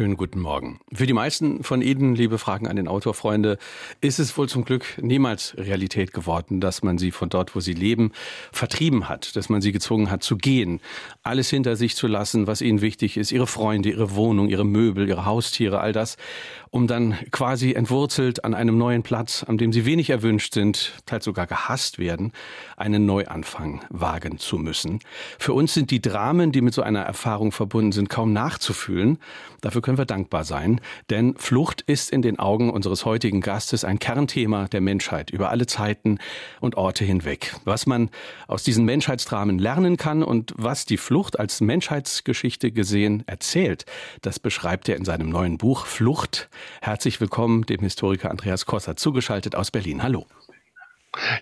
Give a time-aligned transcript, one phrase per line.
[0.00, 0.80] Schönen guten Morgen.
[0.94, 3.58] Für die meisten von Ihnen, liebe Fragen an den Autorfreunde,
[4.00, 7.74] ist es wohl zum Glück niemals Realität geworden, dass man sie von dort, wo sie
[7.74, 8.12] leben,
[8.50, 10.80] vertrieben hat, dass man sie gezwungen hat zu gehen,
[11.22, 15.06] alles hinter sich zu lassen, was ihnen wichtig ist, ihre Freunde, ihre Wohnung, ihre Möbel,
[15.06, 16.16] ihre Haustiere, all das,
[16.70, 21.26] um dann quasi entwurzelt an einem neuen Platz, an dem sie wenig erwünscht sind, teils
[21.26, 22.32] sogar gehasst werden,
[22.78, 25.00] einen Neuanfang wagen zu müssen.
[25.38, 29.18] Für uns sind die Dramen, die mit so einer Erfahrung verbunden sind, kaum nachzufühlen.
[29.60, 30.80] Dafür können wir dankbar sein,
[31.10, 35.66] denn Flucht ist in den Augen unseres heutigen Gastes ein Kernthema der Menschheit über alle
[35.66, 36.20] Zeiten
[36.60, 37.56] und Orte hinweg.
[37.64, 38.08] Was man
[38.46, 43.84] aus diesen Menschheitsdramen lernen kann und was die Flucht als Menschheitsgeschichte gesehen erzählt,
[44.22, 46.50] das beschreibt er in seinem neuen Buch Flucht.
[46.80, 50.04] Herzlich willkommen dem Historiker Andreas Kosser zugeschaltet aus Berlin.
[50.04, 50.24] Hallo.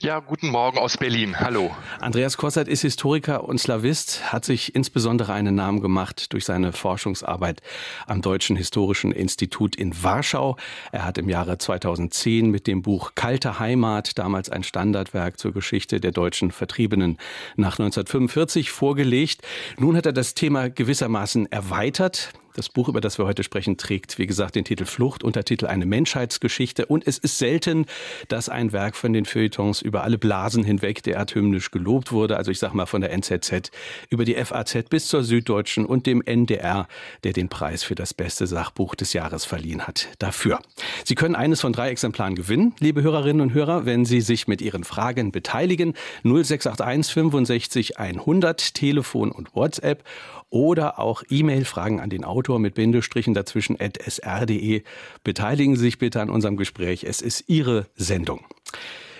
[0.01, 1.39] Ja, guten Morgen aus Berlin.
[1.39, 1.77] Hallo.
[2.01, 7.61] Andreas Kossert ist Historiker und Slavist, hat sich insbesondere einen Namen gemacht durch seine Forschungsarbeit
[8.07, 10.57] am Deutschen Historischen Institut in Warschau.
[10.91, 16.01] Er hat im Jahre 2010 mit dem Buch Kalte Heimat, damals ein Standardwerk zur Geschichte
[16.01, 17.19] der deutschen Vertriebenen
[17.57, 19.43] nach 1945 vorgelegt.
[19.77, 22.33] Nun hat er das Thema gewissermaßen erweitert.
[22.59, 25.87] Das Buch, über das wir heute sprechen, trägt, wie gesagt, den Titel Flucht, Untertitel Eine
[25.87, 26.87] Menschheitsgeschichte.
[26.87, 27.87] Und es ist selten,
[28.27, 32.37] dass ein Werk von den Feuilletons über alle Blasen hinweg derart hymnisch gelobt wurde.
[32.37, 33.71] Also ich sage mal von der NZZ
[34.11, 36.89] über die FAZ bis zur Süddeutschen und dem NDR,
[37.23, 40.09] der den Preis für das beste Sachbuch des Jahres verliehen hat.
[40.19, 40.59] Dafür.
[41.05, 44.61] Sie können eines von drei Exemplaren gewinnen, liebe Hörerinnen und Hörer, wenn Sie sich mit
[44.63, 45.95] Ihren Fragen beteiligen.
[46.25, 50.03] 0681 65 100 Telefon und WhatsApp
[50.51, 54.83] oder auch E-Mail-Fragen an den Autor mit Bindestrichen dazwischen at sr.de.
[55.25, 57.05] Beteiligen Sie sich bitte an unserem Gespräch.
[57.05, 58.47] Es ist Ihre Sendung.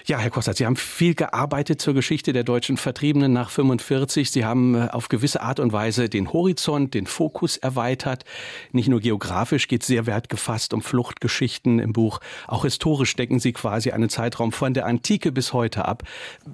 [0.09, 4.31] Ja, Herr Kostert, Sie haben viel gearbeitet zur Geschichte der deutschen Vertriebenen nach 45.
[4.31, 8.25] Sie haben äh, auf gewisse Art und Weise den Horizont, den Fokus erweitert.
[8.73, 12.21] Nicht nur geografisch geht es sehr wertgefasst um Fluchtgeschichten im Buch.
[12.47, 16.05] Auch historisch decken Sie quasi einen Zeitraum von der Antike bis heute ab.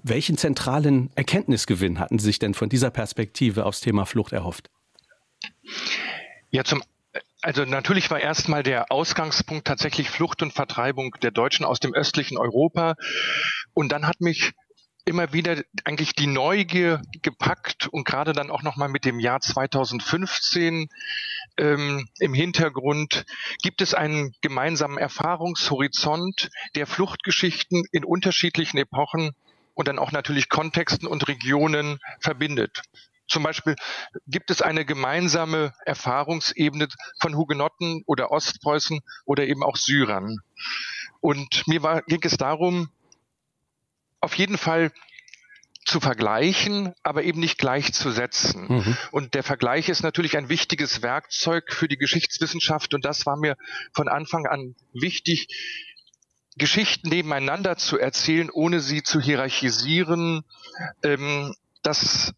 [0.03, 4.69] Welchen zentralen Erkenntnisgewinn hatten Sie sich denn von dieser Perspektive aufs Thema Flucht erhofft?
[6.55, 6.85] Ja, zum
[7.43, 12.39] also natürlich war erstmal der Ausgangspunkt tatsächlich Flucht und Vertreibung der Deutschen aus dem östlichen
[12.39, 12.95] Europa.
[13.75, 14.53] Und dann hat mich
[15.05, 20.87] immer wieder eigentlich die Neugier gepackt und gerade dann auch nochmal mit dem Jahr 2015
[21.57, 23.27] ähm, im Hintergrund
[23.65, 29.33] gibt es einen gemeinsamen Erfahrungshorizont der Fluchtgeschichten in unterschiedlichen Epochen
[29.75, 32.83] und dann auch natürlich Kontexten und Regionen verbindet.
[33.29, 33.75] Zum Beispiel
[34.27, 36.89] gibt es eine gemeinsame Erfahrungsebene
[37.21, 40.39] von Hugenotten oder Ostpreußen oder eben auch Syrern.
[41.21, 42.91] Und mir war, ging es darum,
[44.21, 44.93] auf jeden Fall
[45.85, 48.67] zu vergleichen, aber eben nicht gleichzusetzen.
[48.69, 48.97] Mhm.
[49.11, 53.57] Und der Vergleich ist natürlich ein wichtiges Werkzeug für die Geschichtswissenschaft und das war mir
[53.93, 55.49] von Anfang an wichtig,
[56.57, 60.45] Geschichten nebeneinander zu erzählen, ohne sie zu hierarchisieren.
[61.03, 62.33] Ähm, das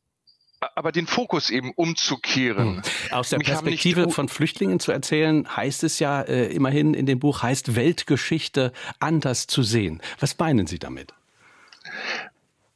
[0.61, 2.83] aber den Fokus eben umzukehren.
[2.83, 3.13] Hm.
[3.13, 7.19] Aus der Mich Perspektive von Flüchtlingen zu erzählen, heißt es ja äh, immerhin in dem
[7.19, 10.03] Buch, heißt Weltgeschichte anders zu sehen.
[10.19, 11.13] Was meinen Sie damit?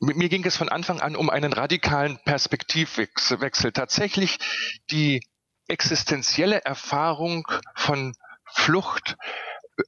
[0.00, 3.72] Mir ging es von Anfang an um einen radikalen Perspektivwechsel.
[3.72, 4.38] Tatsächlich
[4.90, 5.20] die
[5.68, 8.14] existenzielle Erfahrung von
[8.46, 9.16] Flucht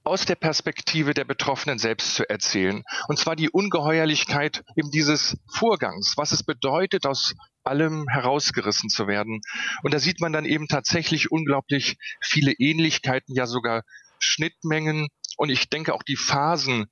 [0.05, 2.83] aus der Perspektive der Betroffenen selbst zu erzählen.
[3.09, 7.35] Und zwar die Ungeheuerlichkeit eben dieses Vorgangs, was es bedeutet, aus
[7.65, 9.41] allem herausgerissen zu werden.
[9.83, 13.83] Und da sieht man dann eben tatsächlich unglaublich viele Ähnlichkeiten, ja sogar
[14.19, 15.09] Schnittmengen.
[15.37, 16.87] Und ich denke auch die Phasen,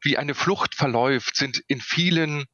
[0.00, 2.44] wie eine Flucht verläuft, sind in vielen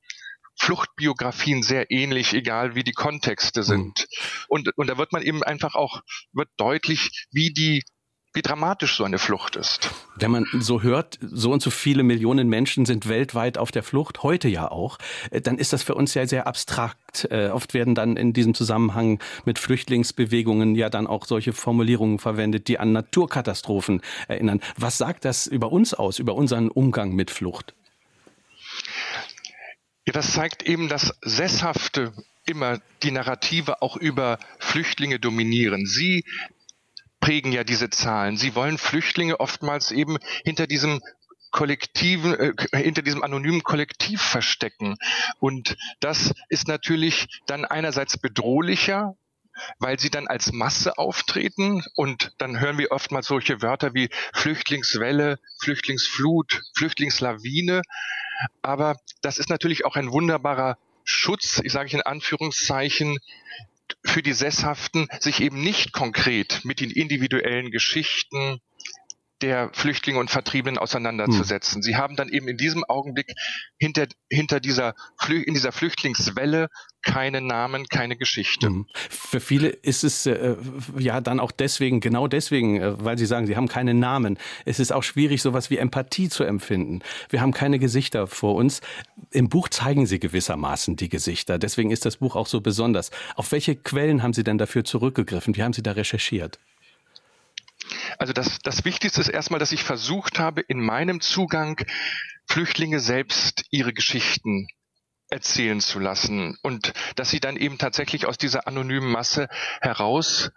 [0.59, 3.99] Fluchtbiografien sehr ähnlich, egal wie die Kontexte sind.
[3.99, 4.44] Mhm.
[4.49, 6.03] Und, und da wird man eben einfach auch,
[6.33, 7.83] wird deutlich, wie die
[8.34, 9.91] wie dramatisch so eine Flucht ist.
[10.16, 14.22] Wenn man so hört, so und so viele Millionen Menschen sind weltweit auf der Flucht,
[14.22, 14.98] heute ja auch,
[15.30, 17.28] äh, dann ist das für uns ja sehr abstrakt.
[17.30, 22.68] Äh, oft werden dann in diesem Zusammenhang mit Flüchtlingsbewegungen ja dann auch solche Formulierungen verwendet,
[22.68, 24.60] die an Naturkatastrophen erinnern.
[24.77, 27.74] Was sagt das über uns aus, über unseren Umgang mit Flucht?
[30.06, 32.12] Ja, das zeigt eben, dass Sesshafte
[32.45, 35.86] immer die Narrative auch über Flüchtlinge dominieren.
[35.86, 36.24] Sie
[37.22, 38.36] prägen ja diese Zahlen.
[38.36, 41.01] Sie wollen Flüchtlinge oftmals eben hinter diesem
[41.53, 44.97] kollektiven, äh, hinter diesem anonymen Kollektiv verstecken.
[45.39, 49.15] Und das ist natürlich dann einerseits bedrohlicher,
[49.78, 55.39] weil sie dann als Masse auftreten und dann hören wir oftmals solche Wörter wie Flüchtlingswelle,
[55.60, 57.83] Flüchtlingsflut, Flüchtlingslawine.
[58.63, 63.18] Aber das ist natürlich auch ein wunderbarer Schutz, ich sage in Anführungszeichen,
[64.04, 68.60] für die Sesshaften, sich eben nicht konkret mit den individuellen Geschichten
[69.42, 71.77] der Flüchtlinge und Vertriebenen auseinanderzusetzen.
[71.77, 71.83] Hm.
[71.83, 73.33] Sie haben dann eben in diesem Augenblick
[73.78, 74.94] hinter, hinter dieser,
[75.28, 76.68] in dieser Flüchtlingswelle
[77.03, 78.68] keine Namen, keine Geschichte.
[78.68, 78.86] Hm.
[79.10, 80.56] Für viele ist es äh,
[80.98, 84.39] ja dann auch deswegen, genau deswegen, äh, weil Sie sagen, Sie haben keine Namen.
[84.65, 87.00] Es ist auch schwierig, sowas wie Empathie zu empfinden.
[87.28, 88.80] Wir haben keine Gesichter vor uns.
[89.30, 91.59] Im Buch zeigen Sie gewissermaßen die Gesichter.
[91.59, 93.10] Deswegen ist das Buch auch so besonders.
[93.34, 95.56] Auf welche Quellen haben Sie denn dafür zurückgegriffen?
[95.56, 96.59] Wie haben Sie da recherchiert?
[98.19, 101.81] Also das, das Wichtigste ist erstmal, dass ich versucht habe, in meinem Zugang
[102.47, 104.66] Flüchtlinge selbst ihre Geschichten
[105.31, 106.57] erzählen zu lassen.
[106.63, 109.49] Und dass sie dann eben tatsächlich aus dieser anonymen Masse
[109.81, 110.51] heraus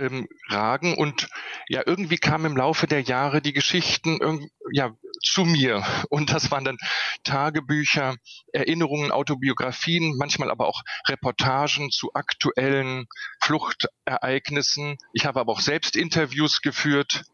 [0.00, 1.28] ähm, ragen und
[1.68, 6.64] ja irgendwie kamen im Laufe der Jahre die Geschichten ja zu mir und das waren
[6.64, 6.78] dann
[7.24, 8.16] Tagebücher,
[8.52, 13.06] Erinnerungen, Autobiografien, manchmal aber auch Reportagen zu aktuellen
[13.42, 14.96] Fluchtereignissen.
[15.12, 17.24] Ich habe aber auch selbst Interviews geführt.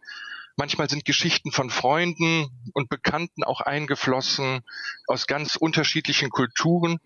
[0.59, 4.63] Manchmal sind Geschichten von Freunden und Bekannten auch eingeflossen
[5.07, 6.99] aus ganz unterschiedlichen Kulturen.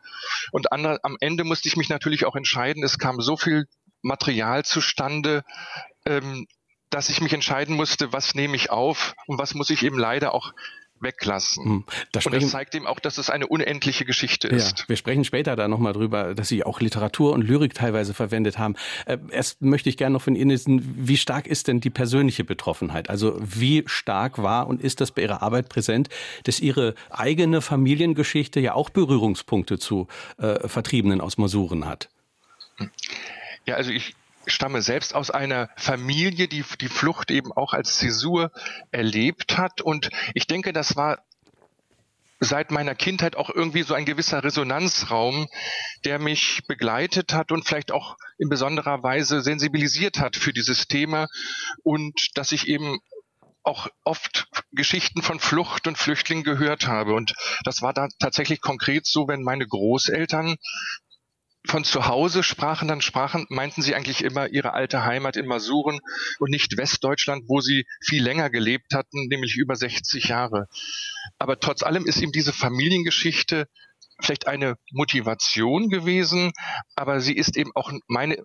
[0.52, 2.84] Und am Ende musste ich mich natürlich auch entscheiden.
[2.84, 3.66] Es kam so viel
[4.02, 5.44] Material zustande,
[6.04, 6.46] ähm,
[6.90, 10.34] dass ich mich entscheiden musste, was nehme ich auf und was muss ich eben leider
[10.34, 10.52] auch
[11.00, 11.64] weglassen.
[11.64, 11.84] Hm.
[12.12, 14.80] Da und das zeigt eben auch, dass es eine unendliche Geschichte ist.
[14.80, 18.58] Ja, wir sprechen später da nochmal drüber, dass Sie auch Literatur und Lyrik teilweise verwendet
[18.58, 18.76] haben.
[19.06, 22.44] Äh, erst möchte ich gerne noch von Ihnen wissen, wie stark ist denn die persönliche
[22.44, 23.08] Betroffenheit?
[23.08, 26.08] Also wie stark war und ist das bei Ihrer Arbeit präsent,
[26.44, 30.06] dass Ihre eigene Familiengeschichte ja auch Berührungspunkte zu
[30.38, 32.08] äh, Vertriebenen aus Masuren hat?
[32.76, 32.90] Hm.
[33.70, 34.16] Ja, also ich
[34.48, 38.50] stamme selbst aus einer Familie, die die Flucht eben auch als Zäsur
[38.90, 39.80] erlebt hat.
[39.80, 41.22] Und ich denke, das war
[42.40, 45.46] seit meiner Kindheit auch irgendwie so ein gewisser Resonanzraum,
[46.04, 51.28] der mich begleitet hat und vielleicht auch in besonderer Weise sensibilisiert hat für dieses Thema
[51.84, 52.98] und dass ich eben
[53.62, 57.14] auch oft Geschichten von Flucht und Flüchtlingen gehört habe.
[57.14, 60.56] Und das war da tatsächlich konkret so, wenn meine Großeltern
[61.66, 66.00] von zu Hause sprachen, dann sprachen, meinten sie eigentlich immer ihre alte Heimat in Masuren
[66.38, 70.66] und nicht Westdeutschland, wo sie viel länger gelebt hatten, nämlich über 60 Jahre.
[71.38, 73.66] Aber trotz allem ist ihm diese Familiengeschichte
[74.22, 76.52] vielleicht eine Motivation gewesen,
[76.94, 78.36] aber sie ist eben auch meine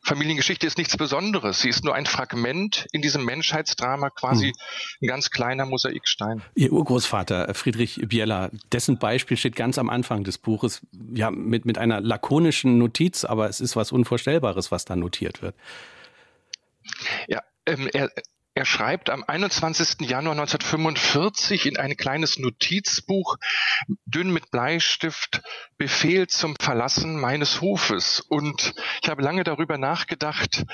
[0.00, 1.60] Familiengeschichte ist nichts Besonderes.
[1.60, 4.54] Sie ist nur ein Fragment in diesem Menschheitsdrama, quasi hm.
[5.02, 6.42] ein ganz kleiner Mosaikstein.
[6.54, 10.80] Ihr Urgroßvater Friedrich Bieler, dessen Beispiel steht ganz am Anfang des Buches,
[11.12, 15.54] ja, mit, mit einer lakonischen Notiz, aber es ist was Unvorstellbares, was da notiert wird.
[17.26, 18.10] Ja, ähm, er,
[18.58, 20.00] er schreibt am 21.
[20.00, 23.36] Januar 1945 in ein kleines Notizbuch,
[24.04, 25.42] dünn mit Bleistift,
[25.76, 28.18] Befehl zum Verlassen meines Hofes.
[28.18, 30.64] Und ich habe lange darüber nachgedacht,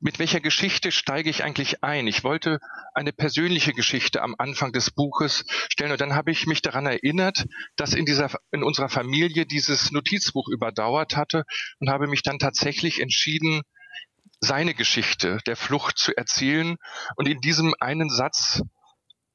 [0.00, 2.06] mit welcher Geschichte steige ich eigentlich ein?
[2.06, 2.58] Ich wollte
[2.92, 7.46] eine persönliche Geschichte am Anfang des Buches stellen und dann habe ich mich daran erinnert,
[7.76, 11.44] dass in dieser, in unserer Familie dieses Notizbuch überdauert hatte
[11.80, 13.62] und habe mich dann tatsächlich entschieden,
[14.42, 16.76] seine Geschichte der Flucht zu erzählen.
[17.16, 18.60] Und in diesem einen Satz,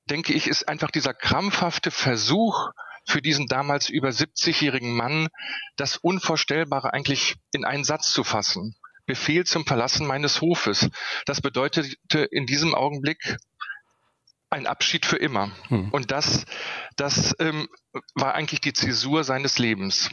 [0.05, 2.69] denke ich, ist einfach dieser krampfhafte Versuch
[3.07, 5.29] für diesen damals über 70-jährigen Mann,
[5.77, 8.75] das Unvorstellbare eigentlich in einen Satz zu fassen.
[9.05, 10.89] Befehl zum Verlassen meines Hofes.
[11.25, 13.37] Das bedeutete in diesem Augenblick
[14.49, 15.51] ein Abschied für immer.
[15.67, 15.89] Hm.
[15.91, 16.45] Und das,
[16.95, 17.67] das ähm,
[18.15, 20.09] war eigentlich die Zäsur seines Lebens.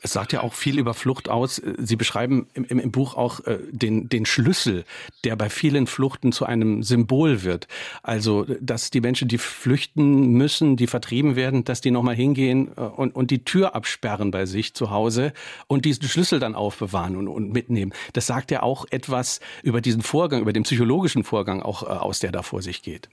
[0.00, 1.60] Es sagt ja auch viel über Flucht aus.
[1.78, 4.84] Sie beschreiben im, im, im Buch auch äh, den, den Schlüssel,
[5.24, 7.66] der bei vielen Fluchten zu einem Symbol wird.
[8.02, 12.80] Also, dass die Menschen, die flüchten müssen, die vertrieben werden, dass die nochmal hingehen äh,
[12.80, 15.32] und, und die Tür absperren bei sich zu Hause
[15.66, 17.92] und diesen Schlüssel dann aufbewahren und, und mitnehmen.
[18.12, 22.20] Das sagt ja auch etwas über diesen Vorgang, über den psychologischen Vorgang auch äh, aus,
[22.20, 23.08] der da vor sich geht.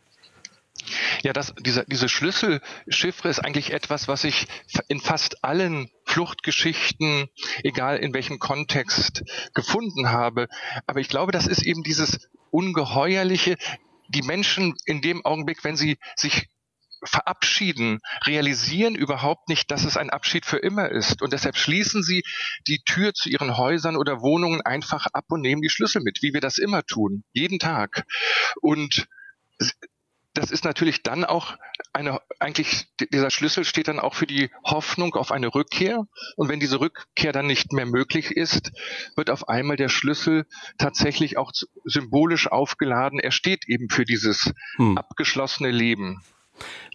[1.24, 4.48] Ja, das, diese, diese Schlüsselchiffre ist eigentlich etwas, was ich
[4.88, 7.28] in fast allen Fluchtgeschichten,
[7.64, 9.24] egal in welchem Kontext,
[9.54, 10.48] gefunden habe.
[10.88, 13.58] Aber ich glaube, das ist eben dieses Ungeheuerliche.
[14.10, 16.48] Die Menschen in dem Augenblick, wenn sie sich
[17.04, 21.22] verabschieden, realisieren überhaupt nicht, dass es ein Abschied für immer ist.
[21.22, 22.24] Und deshalb schließen sie
[22.68, 26.34] die Tür zu ihren Häusern oder Wohnungen einfach ab und nehmen die Schlüssel mit, wie
[26.34, 28.06] wir das immer tun, jeden Tag.
[28.62, 29.08] Und
[30.36, 31.58] das ist natürlich dann auch
[31.94, 36.06] eine, eigentlich dieser Schlüssel steht dann auch für die Hoffnung auf eine Rückkehr.
[36.36, 38.72] Und wenn diese Rückkehr dann nicht mehr möglich ist,
[39.16, 40.46] wird auf einmal der Schlüssel
[40.78, 41.52] tatsächlich auch
[41.86, 43.20] symbolisch aufgeladen.
[43.20, 44.98] Er steht eben für dieses hm.
[44.98, 46.22] abgeschlossene Leben.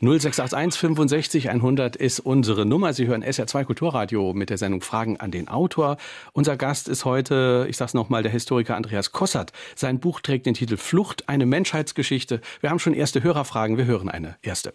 [0.00, 2.92] 0681 65 100 ist unsere Nummer.
[2.92, 5.96] Sie hören SR2 Kulturradio mit der Sendung Fragen an den Autor.
[6.32, 9.52] Unser Gast ist heute, ich sag's nochmal, der Historiker Andreas Kossert.
[9.74, 12.40] Sein Buch trägt den Titel Flucht, eine Menschheitsgeschichte.
[12.60, 13.76] Wir haben schon erste Hörerfragen.
[13.76, 14.72] Wir hören eine erste.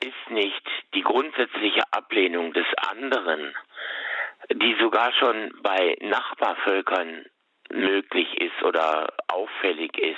[0.00, 0.62] Ist nicht
[0.94, 3.54] die grundsätzliche Ablehnung des anderen,
[4.52, 7.24] die sogar schon bei Nachbarvölkern
[7.70, 10.16] möglich ist oder auffällig ist,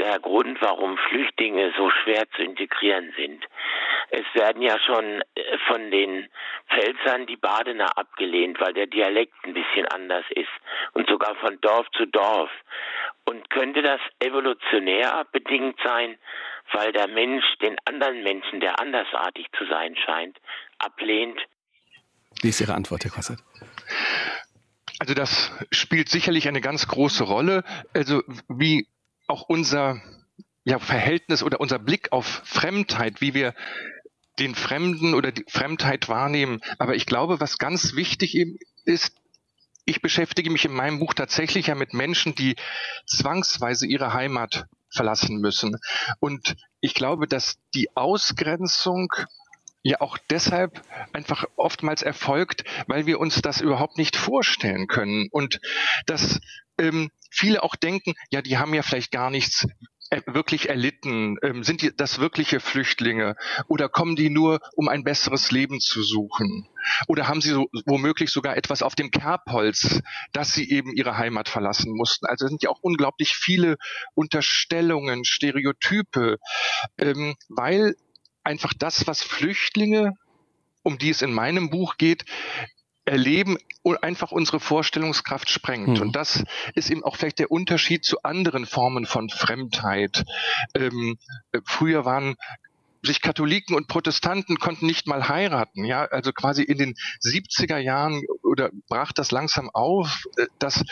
[0.00, 3.44] der Grund, warum Flüchtlinge so schwer zu integrieren sind.
[4.10, 6.28] Es werden ja schon äh, von den
[6.68, 10.48] Pfälzern die Badener abgelehnt, weil der Dialekt ein bisschen anders ist
[10.94, 12.50] und sogar von Dorf zu Dorf.
[13.26, 16.18] Und könnte das evolutionär bedingt sein,
[16.72, 20.38] weil der Mensch den anderen Menschen, der andersartig zu sein scheint,
[20.78, 21.38] ablehnt?
[22.42, 23.38] Wie ist Ihre Antwort, Herr Kosset?
[24.98, 27.64] Also das spielt sicherlich eine ganz große Rolle.
[27.94, 28.86] Also wie
[29.30, 30.02] auch unser
[30.64, 33.54] ja, Verhältnis oder unser Blick auf Fremdheit, wie wir
[34.38, 36.60] den Fremden oder die Fremdheit wahrnehmen.
[36.78, 38.36] Aber ich glaube, was ganz wichtig
[38.84, 39.12] ist,
[39.84, 42.56] ich beschäftige mich in meinem Buch tatsächlich ja mit Menschen, die
[43.06, 45.76] zwangsweise ihre Heimat verlassen müssen.
[46.20, 49.12] Und ich glaube, dass die Ausgrenzung
[49.82, 50.82] ja auch deshalb
[51.12, 55.28] einfach oftmals erfolgt, weil wir uns das überhaupt nicht vorstellen können.
[55.30, 55.60] Und
[56.06, 56.40] dass
[56.80, 59.66] ähm, viele auch denken, ja, die haben ja vielleicht gar nichts
[60.10, 61.36] äh, wirklich erlitten?
[61.42, 63.36] Ähm, sind die das wirkliche Flüchtlinge?
[63.68, 66.68] Oder kommen die nur, um ein besseres Leben zu suchen?
[67.06, 71.48] Oder haben sie so, womöglich sogar etwas auf dem Kerbholz, dass sie eben ihre Heimat
[71.48, 72.26] verlassen mussten?
[72.26, 73.76] Also sind ja auch unglaublich viele
[74.14, 76.38] Unterstellungen, Stereotype,
[76.98, 77.94] ähm, weil
[78.42, 80.14] einfach das, was Flüchtlinge,
[80.82, 82.24] um die es in meinem Buch geht,
[83.04, 83.58] erleben,
[84.02, 85.96] einfach unsere Vorstellungskraft sprengt.
[85.96, 86.02] Mhm.
[86.02, 90.24] Und das ist eben auch vielleicht der Unterschied zu anderen Formen von Fremdheit.
[90.74, 91.18] Ähm,
[91.64, 92.36] früher waren
[93.02, 95.84] sich Katholiken und Protestanten konnten nicht mal heiraten.
[95.84, 100.84] Ja, also quasi in den 70er Jahren oder brach das langsam auf, äh, dass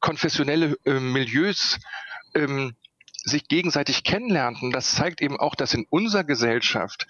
[0.00, 1.78] konfessionelle äh, Milieus
[2.34, 2.74] ähm,
[3.24, 4.70] sich gegenseitig kennenlernten.
[4.70, 7.06] Das zeigt eben auch, dass in unserer Gesellschaft,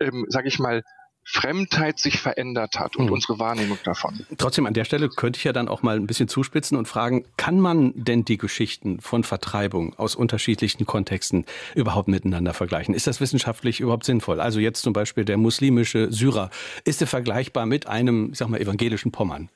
[0.00, 0.82] ähm, sage ich mal,
[1.24, 3.12] Fremdheit sich verändert hat und mhm.
[3.12, 4.26] unsere Wahrnehmung davon.
[4.38, 7.24] Trotzdem an der Stelle könnte ich ja dann auch mal ein bisschen zuspitzen und fragen,
[7.36, 12.94] kann man denn die Geschichten von Vertreibung aus unterschiedlichen Kontexten überhaupt miteinander vergleichen?
[12.94, 14.40] Ist das wissenschaftlich überhaupt sinnvoll?
[14.40, 16.50] Also jetzt zum Beispiel der muslimische Syrer,
[16.84, 19.48] ist er vergleichbar mit einem, ich sag mal, evangelischen Pommern?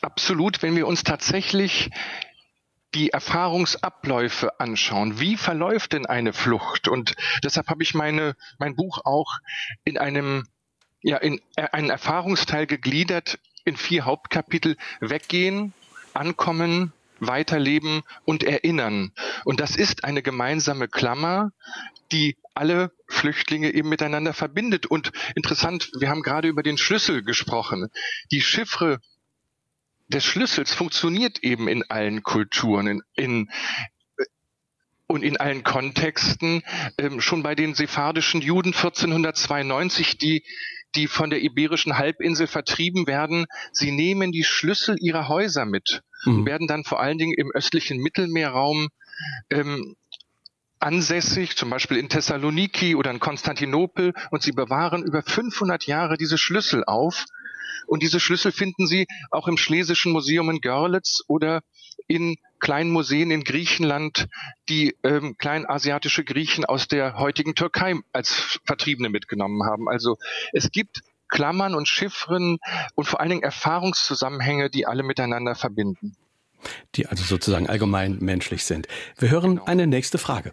[0.00, 1.90] Absolut, wenn wir uns tatsächlich
[2.94, 5.18] die Erfahrungsabläufe anschauen.
[5.20, 6.88] Wie verläuft denn eine Flucht?
[6.88, 9.38] Und deshalb habe ich meine, mein Buch auch
[9.84, 10.46] in einem,
[11.02, 14.76] ja, in einen Erfahrungsteil gegliedert in vier Hauptkapitel.
[15.00, 15.72] Weggehen,
[16.12, 19.12] ankommen, weiterleben und erinnern.
[19.44, 21.52] Und das ist eine gemeinsame Klammer,
[22.12, 24.86] die alle Flüchtlinge eben miteinander verbindet.
[24.86, 27.88] Und interessant, wir haben gerade über den Schlüssel gesprochen.
[28.30, 29.00] Die Chiffre
[30.14, 33.50] des Schlüssels funktioniert eben in allen Kulturen, in, in
[35.06, 36.62] und in allen Kontexten.
[36.98, 40.44] Ähm, schon bei den sephardischen Juden 1492, die
[40.94, 46.38] die von der iberischen Halbinsel vertrieben werden, sie nehmen die Schlüssel ihrer Häuser mit mhm.
[46.38, 48.88] und werden dann vor allen Dingen im östlichen Mittelmeerraum
[49.50, 49.96] ähm,
[50.78, 56.38] ansässig, zum Beispiel in Thessaloniki oder in Konstantinopel, und sie bewahren über 500 Jahre diese
[56.38, 57.24] Schlüssel auf
[57.86, 61.62] und diese Schlüssel finden Sie auch im Schlesischen Museum in Görlitz oder
[62.06, 64.26] in kleinen Museen in Griechenland,
[64.68, 69.88] die ähm, kleinasiatische Griechen aus der heutigen Türkei als Vertriebene mitgenommen haben.
[69.88, 70.16] Also
[70.52, 72.58] es gibt Klammern und Chiffren
[72.94, 76.16] und vor allen Dingen Erfahrungszusammenhänge, die alle miteinander verbinden.
[76.94, 78.86] Die also sozusagen allgemein menschlich sind.
[79.18, 79.64] Wir hören genau.
[79.66, 80.52] eine nächste Frage.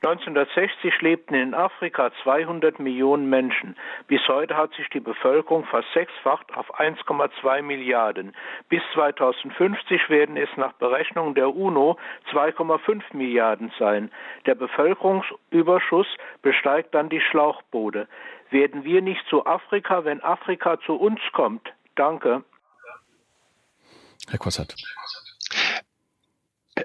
[0.00, 3.76] 1960 lebten in Afrika 200 Millionen Menschen.
[4.06, 8.32] Bis heute hat sich die Bevölkerung versechsfacht auf 1,2 Milliarden.
[8.68, 11.98] Bis 2050 werden es nach Berechnungen der UNO
[12.30, 14.12] 2,5 Milliarden sein.
[14.46, 16.06] Der Bevölkerungsüberschuss
[16.42, 18.06] besteigt dann die Schlauchboote.
[18.50, 21.72] Werden wir nicht zu Afrika, wenn Afrika zu uns kommt?
[21.96, 22.44] Danke.
[24.28, 24.76] Herr Kossert.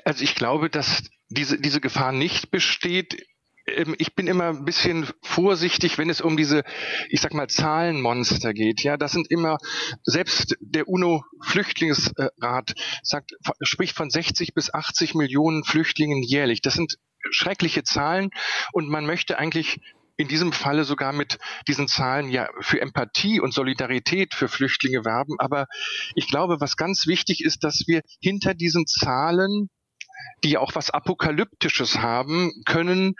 [0.04, 3.26] Also ich glaube, dass diese, diese Gefahr nicht besteht.
[3.68, 6.64] Ähm, ich bin immer ein bisschen vorsichtig, wenn es um diese,
[7.10, 8.84] ich sag mal, Zahlenmonster geht.
[8.84, 9.58] Ja, das sind immer,
[10.04, 16.62] selbst der UNO-Flüchtlingsrat sagt, spricht von 60 bis 80 Millionen Flüchtlingen jährlich.
[16.62, 16.98] Das sind
[17.32, 18.30] schreckliche Zahlen
[18.74, 19.80] und man möchte eigentlich
[20.16, 25.40] in diesem Falle sogar mit diesen Zahlen ja für Empathie und Solidarität für Flüchtlinge werben.
[25.40, 25.66] Aber
[26.16, 29.70] ich glaube, was ganz wichtig ist, dass wir hinter diesen Zahlen
[30.44, 33.16] die auch was Apokalyptisches haben, können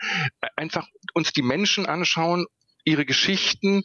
[0.56, 2.46] einfach uns die Menschen anschauen,
[2.84, 3.82] ihre Geschichten,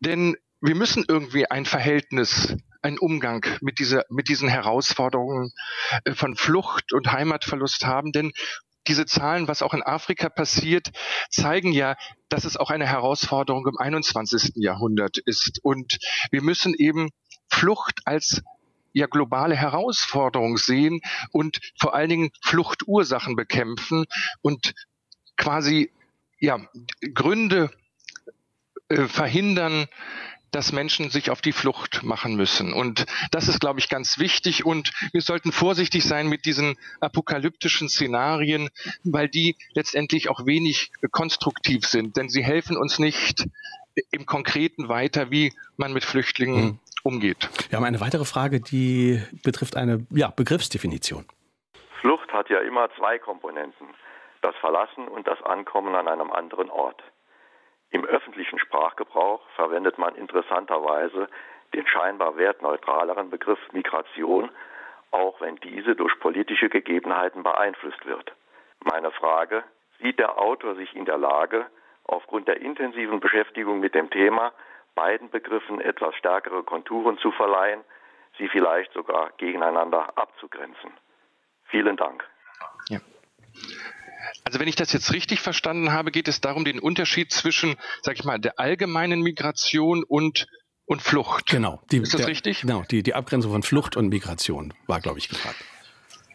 [0.00, 5.52] denn wir müssen irgendwie ein Verhältnis, einen Umgang mit dieser, mit diesen Herausforderungen
[6.04, 8.32] äh, von Flucht und Heimatverlust haben, denn
[8.86, 10.88] diese Zahlen, was auch in Afrika passiert,
[11.30, 11.96] zeigen ja,
[12.28, 14.52] dass es auch eine Herausforderung im 21.
[14.54, 15.60] Jahrhundert ist.
[15.62, 15.98] Und
[16.30, 17.10] wir müssen eben
[17.50, 18.42] Flucht als
[18.92, 21.00] ja globale Herausforderung sehen
[21.32, 24.06] und vor allen Dingen Fluchtursachen bekämpfen
[24.42, 24.74] und
[25.36, 25.90] quasi
[26.40, 26.58] ja
[27.14, 27.70] Gründe
[28.88, 29.86] äh, verhindern,
[30.50, 32.72] dass Menschen sich auf die Flucht machen müssen.
[32.72, 34.64] Und das ist, glaube ich, ganz wichtig.
[34.64, 38.70] Und wir sollten vorsichtig sein mit diesen apokalyptischen Szenarien,
[39.04, 42.16] weil die letztendlich auch wenig konstruktiv sind.
[42.16, 43.46] Denn sie helfen uns nicht
[44.10, 46.78] im Konkreten weiter, wie man mit Flüchtlingen mhm.
[47.08, 47.48] Umgeht.
[47.70, 51.24] Wir haben eine weitere Frage, die betrifft eine ja, Begriffsdefinition.
[52.00, 53.88] Flucht hat ja immer zwei Komponenten.
[54.42, 57.02] Das Verlassen und das Ankommen an einem anderen Ort.
[57.90, 61.28] Im öffentlichen Sprachgebrauch verwendet man interessanterweise
[61.74, 64.50] den scheinbar wertneutraleren Begriff Migration,
[65.10, 68.32] auch wenn diese durch politische Gegebenheiten beeinflusst wird.
[68.84, 69.64] Meine Frage,
[70.00, 71.66] sieht der Autor sich in der Lage,
[72.04, 74.52] aufgrund der intensiven Beschäftigung mit dem Thema
[74.98, 77.80] beiden Begriffen etwas stärkere Konturen zu verleihen,
[78.36, 80.90] sie vielleicht sogar gegeneinander abzugrenzen?
[81.70, 82.24] Vielen Dank.
[82.88, 82.98] Ja.
[84.44, 88.16] Also wenn ich das jetzt richtig verstanden habe, geht es darum, den Unterschied zwischen, sag
[88.16, 90.46] ich mal, der allgemeinen Migration und
[90.86, 91.46] und Flucht.
[91.50, 91.82] Genau.
[91.92, 92.62] Die, ist das der, richtig?
[92.62, 95.62] Genau, die, die Abgrenzung von Flucht und Migration war, glaube ich, gefragt.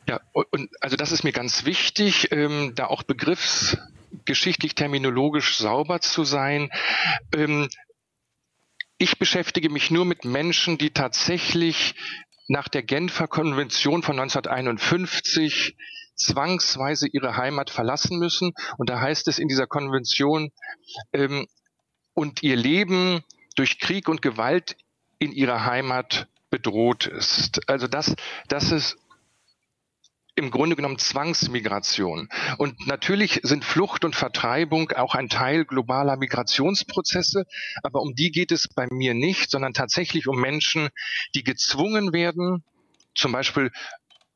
[0.08, 6.24] Ja, und also das ist mir ganz wichtig, ähm, da auch begriffsgeschichtlich terminologisch sauber zu
[6.24, 6.70] sein.
[7.36, 7.68] Ähm,
[8.98, 11.96] ich beschäftige mich nur mit Menschen, die tatsächlich
[12.48, 15.76] nach der Genfer Konvention von 1951
[16.16, 18.54] zwangsweise ihre Heimat verlassen müssen.
[18.78, 20.52] Und da heißt es in dieser Konvention,
[21.14, 21.48] ähm,
[22.14, 23.24] und ihr Leben
[23.56, 24.78] durch Krieg und Gewalt
[25.20, 27.68] in ihrer Heimat bedroht ist.
[27.68, 28.16] Also das,
[28.48, 28.98] das ist
[30.36, 32.30] im Grunde genommen Zwangsmigration.
[32.58, 37.46] Und natürlich sind Flucht und Vertreibung auch ein Teil globaler Migrationsprozesse,
[37.84, 40.90] aber um die geht es bei mir nicht, sondern tatsächlich um Menschen,
[41.36, 42.64] die gezwungen werden,
[43.16, 43.72] zum Beispiel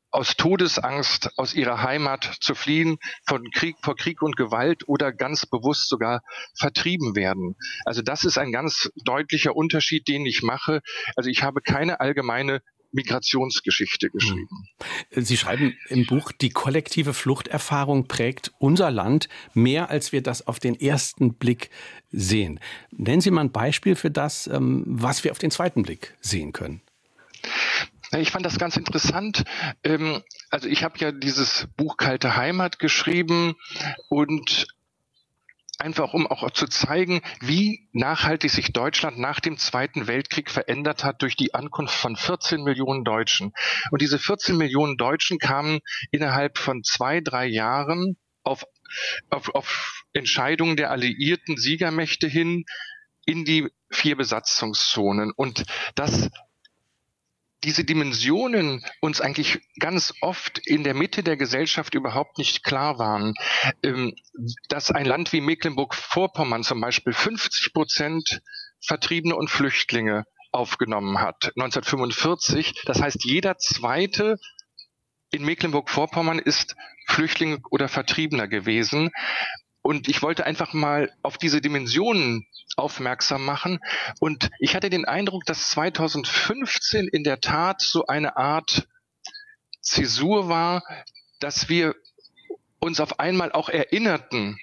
[0.10, 5.45] aus Todesangst aus ihrer Heimat zu fliehen, von Krieg, vor Krieg und Gewalt oder ganz
[5.45, 6.21] bewusst sogar
[6.55, 7.55] vertrieben werden.
[7.86, 10.81] Also das ist ein ganz deutlicher Unterschied, den ich mache.
[11.15, 14.67] Also ich habe keine allgemeine Migrationsgeschichte geschrieben.
[15.12, 15.23] Hm.
[15.23, 20.60] Sie schreiben im Buch, die kollektive Fluchterfahrung prägt unser Land mehr, als wir das auf
[20.60, 21.69] den ersten Blick
[22.12, 22.60] sehen.
[22.91, 26.54] Nennen Sie mal ein Beispiel für das, ähm, was wir auf den zweiten Blick sehen
[26.54, 26.82] können.
[28.15, 29.43] Ich fand das ganz interessant.
[29.84, 33.56] Ähm, also ich habe ja dieses Buch Kalte Heimat geschrieben
[34.08, 34.67] und
[35.78, 41.22] einfach um auch zu zeigen, wie nachhaltig sich Deutschland nach dem Zweiten Weltkrieg verändert hat
[41.22, 43.54] durch die Ankunft von 14 Millionen Deutschen.
[43.92, 45.80] Und diese 14 Millionen Deutschen kamen
[46.12, 48.66] innerhalb von zwei, drei Jahren auf,
[49.30, 52.66] auf, auf Entscheidungen der alliierten Siegermächte hin
[53.26, 55.32] in die vier Besatzungszonen.
[55.36, 56.30] Und das
[57.63, 63.34] diese Dimensionen uns eigentlich ganz oft in der Mitte der Gesellschaft überhaupt nicht klar waren,
[63.84, 64.13] ähm,
[64.70, 68.41] dass ein Land wie Mecklenburg-Vorpommern zum Beispiel 50 Prozent
[68.86, 72.84] Vertriebene und Flüchtlinge aufgenommen hat, 1945.
[72.86, 74.38] Das heißt, jeder zweite
[75.32, 76.76] in Mecklenburg-Vorpommern ist
[77.08, 79.12] Flüchtling oder Vertriebener gewesen.
[79.88, 82.45] Und ich wollte einfach mal auf diese Dimensionen
[82.76, 83.80] aufmerksam machen.
[84.19, 88.86] Und ich hatte den Eindruck, dass 2015 in der Tat so eine Art
[89.80, 90.84] Zäsur war,
[91.39, 91.95] dass wir
[92.80, 94.60] uns auf einmal auch erinnerten,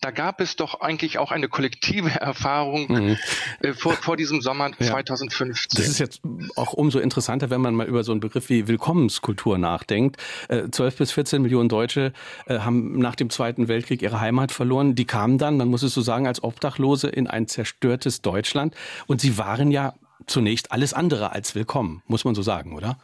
[0.00, 3.16] da gab es doch eigentlich auch eine kollektive Erfahrung mhm.
[3.60, 4.86] äh, vor, vor diesem Sommer ja.
[4.86, 5.80] 2015.
[5.80, 6.20] Das ist jetzt
[6.56, 10.16] auch umso interessanter, wenn man mal über so einen Begriff wie Willkommenskultur nachdenkt.
[10.48, 12.12] Äh, 12 bis 14 Millionen Deutsche
[12.46, 14.94] äh, haben nach dem Zweiten Weltkrieg ihre Heimat verloren.
[14.94, 18.74] Die kamen dann, man muss es so sagen, als Obdachlose in ein zerstörtes Deutschland.
[19.06, 19.94] Und sie waren ja
[20.26, 22.98] zunächst alles andere als willkommen, muss man so sagen, oder?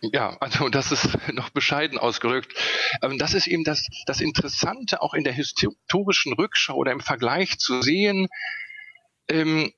[0.00, 2.54] Ja, also das ist noch bescheiden ausgerückt.
[3.02, 7.58] Ähm, das ist eben das, das Interessante, auch in der historischen Rückschau oder im Vergleich
[7.58, 8.28] zu sehen,
[9.28, 9.72] ähm,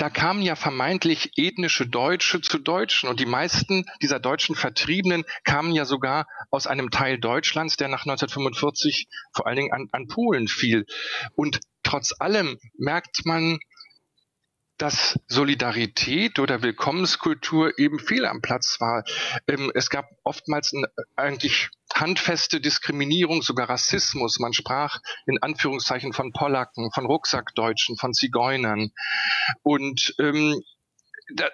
[0.00, 5.72] da kamen ja vermeintlich ethnische Deutsche zu Deutschen und die meisten dieser deutschen Vertriebenen kamen
[5.72, 10.48] ja sogar aus einem Teil Deutschlands, der nach 1945 vor allen Dingen an, an Polen
[10.48, 10.86] fiel.
[11.34, 13.58] Und trotz allem merkt man,
[14.80, 19.04] dass Solidarität oder Willkommenskultur eben fehl am Platz war.
[19.46, 24.38] Ähm, es gab oftmals ein eigentlich handfeste Diskriminierung, sogar Rassismus.
[24.38, 28.90] Man sprach in Anführungszeichen von Polacken, von Rucksackdeutschen, von Zigeunern.
[29.62, 30.62] Und ähm,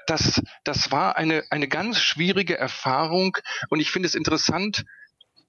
[0.07, 3.37] das, das war eine, eine ganz schwierige Erfahrung.
[3.71, 4.85] Und ich finde es interessant,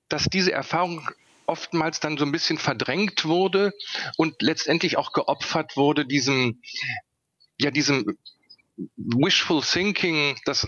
[0.10, 1.08] dass diese Erfahrung
[1.46, 3.72] oftmals dann so ein bisschen verdrängt wurde
[4.18, 6.62] und letztendlich auch geopfert wurde diesem,
[7.60, 8.18] ja, diesem
[8.96, 10.68] Wishful Thinking, das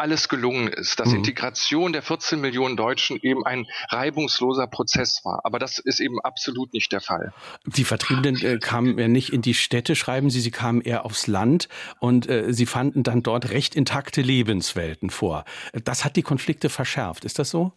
[0.00, 1.16] alles gelungen ist, dass mhm.
[1.16, 5.40] Integration der 14 Millionen Deutschen eben ein reibungsloser Prozess war.
[5.44, 7.34] Aber das ist eben absolut nicht der Fall.
[7.66, 11.26] Die Vertriebenen äh, kamen ja nicht in die Städte, schreiben Sie, sie kamen eher aufs
[11.26, 11.68] Land
[12.00, 15.44] und äh, sie fanden dann dort recht intakte Lebenswelten vor.
[15.84, 17.26] Das hat die Konflikte verschärft.
[17.26, 17.72] Ist das so?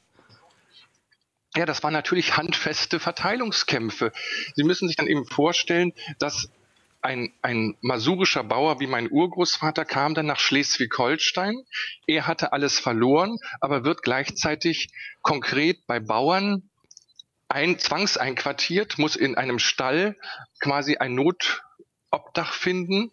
[1.56, 4.12] Ja, das waren natürlich handfeste Verteilungskämpfe.
[4.56, 6.50] Sie müssen sich dann eben vorstellen, dass
[7.04, 11.66] ein, ein masurischer Bauer wie mein Urgroßvater kam dann nach Schleswig-Holstein.
[12.08, 14.90] Er hatte alles verloren, aber wird gleichzeitig
[15.22, 16.70] konkret bei Bauern
[17.50, 20.16] ein, zwangseinquartiert, muss in einem Stall
[20.60, 23.12] quasi ein Notobdach finden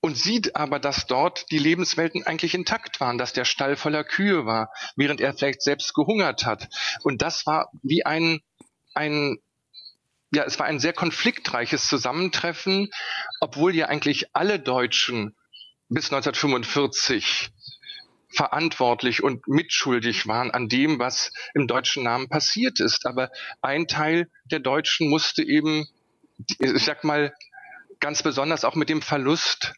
[0.00, 4.46] und sieht aber, dass dort die Lebenswelten eigentlich intakt waren, dass der Stall voller Kühe
[4.46, 6.68] war, während er vielleicht selbst gehungert hat.
[7.02, 8.40] Und das war wie ein,
[8.94, 9.38] ein
[10.30, 12.90] ja, es war ein sehr konfliktreiches Zusammentreffen,
[13.40, 15.34] obwohl ja eigentlich alle Deutschen
[15.88, 17.50] bis 1945
[18.30, 23.06] verantwortlich und mitschuldig waren an dem, was im deutschen Namen passiert ist.
[23.06, 23.30] Aber
[23.62, 25.88] ein Teil der Deutschen musste eben,
[26.58, 27.32] ich sag mal,
[28.00, 29.72] ganz besonders auch mit dem Verlust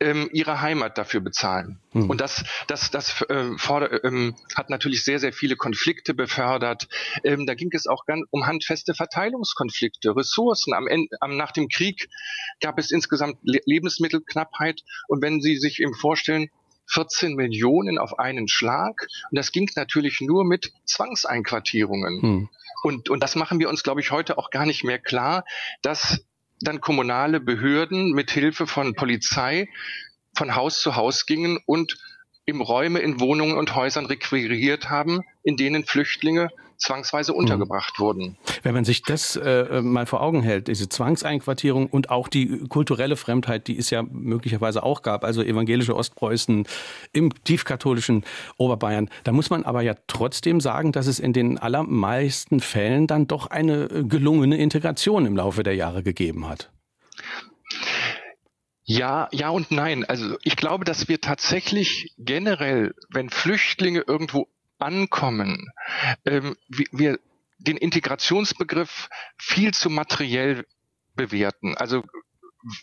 [0.00, 1.78] ähm, ihre Heimat dafür bezahlen.
[1.92, 2.10] Mhm.
[2.10, 6.88] Und das, das, das ähm, forder, ähm, hat natürlich sehr, sehr viele Konflikte befördert.
[7.24, 10.72] Ähm, da ging es auch ganz um handfeste Verteilungskonflikte, Ressourcen.
[10.74, 12.08] Am Ende, am, nach dem Krieg
[12.60, 14.82] gab es insgesamt Le Lebensmittelknappheit.
[15.08, 16.48] Und wenn Sie sich eben vorstellen,
[16.90, 19.08] 14 Millionen auf einen Schlag.
[19.30, 22.22] Und das ging natürlich nur mit Zwangseinquartierungen.
[22.22, 22.48] Hm.
[22.82, 25.44] Und, und das machen wir uns, glaube ich, heute auch gar nicht mehr klar,
[25.82, 26.24] dass
[26.60, 29.68] dann kommunale Behörden mit Hilfe von Polizei
[30.36, 31.98] von Haus zu Haus gingen und
[32.44, 37.38] im Räume in Wohnungen und Häusern requiriert haben, in denen Flüchtlinge zwangsweise mhm.
[37.38, 38.36] untergebracht wurden.
[38.62, 43.16] Wenn man sich das äh, mal vor Augen hält, diese Zwangseinquartierung und auch die kulturelle
[43.16, 46.66] Fremdheit, die es ja möglicherweise auch gab, also evangelische Ostpreußen
[47.12, 48.24] im tiefkatholischen
[48.56, 53.26] Oberbayern, da muss man aber ja trotzdem sagen, dass es in den allermeisten Fällen dann
[53.26, 56.70] doch eine gelungene Integration im Laufe der Jahre gegeben hat.
[58.84, 60.04] Ja, ja und nein.
[60.06, 65.70] Also ich glaube, dass wir tatsächlich generell, wenn Flüchtlinge irgendwo ankommen,
[66.24, 67.18] ähm, wir
[67.58, 70.64] den Integrationsbegriff viel zu materiell
[71.14, 71.76] bewerten.
[71.76, 72.04] Also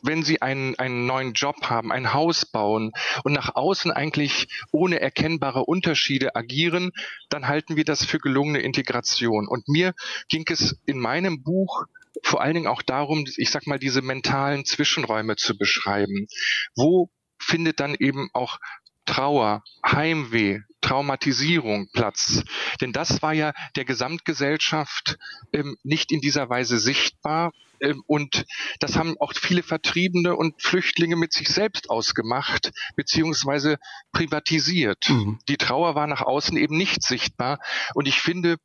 [0.04, 2.92] wenn sie einen, einen neuen Job haben, ein Haus bauen
[3.24, 6.92] und nach außen eigentlich ohne erkennbare Unterschiede agieren,
[7.30, 9.48] dann halten wir das für gelungene Integration.
[9.48, 9.94] Und mir
[10.30, 11.86] ging es in meinem Buch
[12.24, 16.28] vor allen Dingen auch darum, ich sag mal, diese mentalen Zwischenräume zu beschreiben.
[16.76, 18.58] Wo findet dann eben auch
[19.06, 22.44] Trauer, Heimweh, Traumatisierung Platz.
[22.80, 25.18] Denn das war ja der Gesamtgesellschaft
[25.52, 27.52] ähm, nicht in dieser Weise sichtbar.
[27.82, 28.46] Ähm, und
[28.80, 33.78] das haben auch viele Vertriebene und Flüchtlinge mit sich selbst ausgemacht, beziehungsweise
[34.12, 35.10] privatisiert.
[35.10, 35.40] Mhm.
[35.50, 37.60] Die Trauer war nach außen eben nicht sichtbar.
[37.96, 38.58] Und ich finde,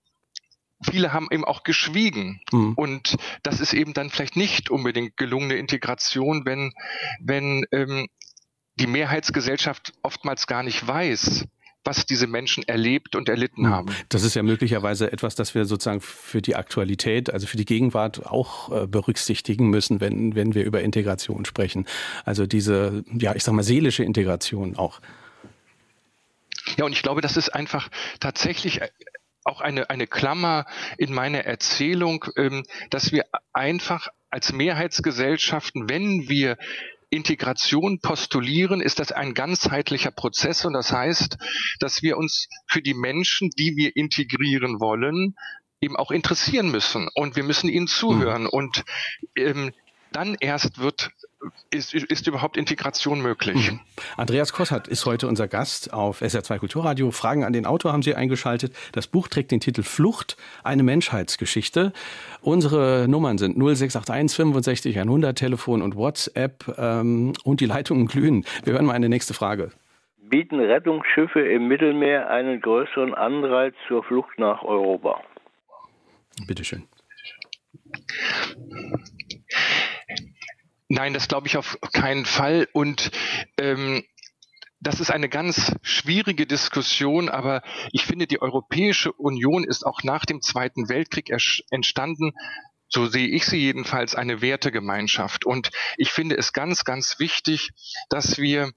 [0.83, 2.43] viele haben eben auch geschwiegen.
[2.53, 2.75] Mhm.
[2.75, 6.75] Und das ist eben dann vielleicht nicht unbedingt gelungene Integration, wenn,
[7.19, 8.09] wenn ähm,
[8.75, 11.47] die Mehrheitsgesellschaft oftmals gar nicht weiß,
[11.85, 13.71] was diese Menschen erlebt und erlitten mhm.
[13.71, 13.97] haben.
[14.09, 18.27] Das ist ja möglicherweise etwas, das wir sozusagen für die Aktualität, also für die Gegenwart
[18.27, 21.87] auch äh, berücksichtigen müssen, wenn, wenn wir über Integration sprechen.
[22.25, 25.01] Also diese, ja, ich sag mal, seelische Integration auch.
[26.77, 27.89] Ja, und ich glaube, das ist einfach
[28.21, 28.81] tatsächlich
[29.45, 30.67] auch eine, eine Klammer
[30.99, 36.57] in meiner Erzählung, ähm, dass wir einfach als Mehrheitsgesellschaften, wenn wir
[37.11, 40.65] Integration postulieren, ist das ein ganzheitlicher Prozess.
[40.65, 41.37] Und das heißt,
[41.81, 45.35] dass wir uns für die Menschen, die wir integrieren wollen,
[45.81, 47.09] eben auch interessieren müssen.
[47.15, 48.43] Und wir müssen ihnen zuhören.
[48.43, 48.49] Mhm.
[48.49, 48.85] und
[49.37, 49.73] ähm,
[50.13, 51.11] dann erst wird
[51.71, 53.73] ist, ist überhaupt Integration möglich?
[53.73, 53.81] Mhm.
[54.17, 57.11] Andreas Kossert ist heute unser Gast auf SR2 Kulturradio.
[57.11, 58.75] Fragen an den Autor haben Sie eingeschaltet.
[58.93, 61.93] Das Buch trägt den Titel Flucht, eine Menschheitsgeschichte.
[62.43, 68.45] Unsere Nummern sind 0681 65 100, Telefon und WhatsApp ähm, und die Leitungen glühen.
[68.65, 69.71] Wir hören mal eine nächste Frage.
[70.19, 75.21] Bieten Rettungsschiffe im Mittelmeer einen größeren Anreiz zur Flucht nach Europa?
[76.47, 76.85] Bitteschön.
[80.93, 82.67] Nein, das glaube ich auf keinen Fall.
[82.73, 83.13] Und
[83.59, 84.03] ähm,
[84.81, 90.25] das ist eine ganz schwierige Diskussion, aber ich finde, die Europäische Union ist auch nach
[90.25, 91.31] dem Zweiten Weltkrieg
[91.71, 92.33] entstanden,
[92.89, 95.47] so sehe ich sie jedenfalls, eine Wertegemeinschaft.
[95.47, 97.71] Und ich finde es ganz, ganz wichtig,
[98.09, 98.73] dass wir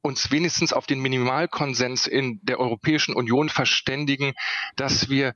[0.00, 4.32] uns wenigstens auf den Minimalkonsens in der Europäischen Union verständigen,
[4.76, 5.34] dass wir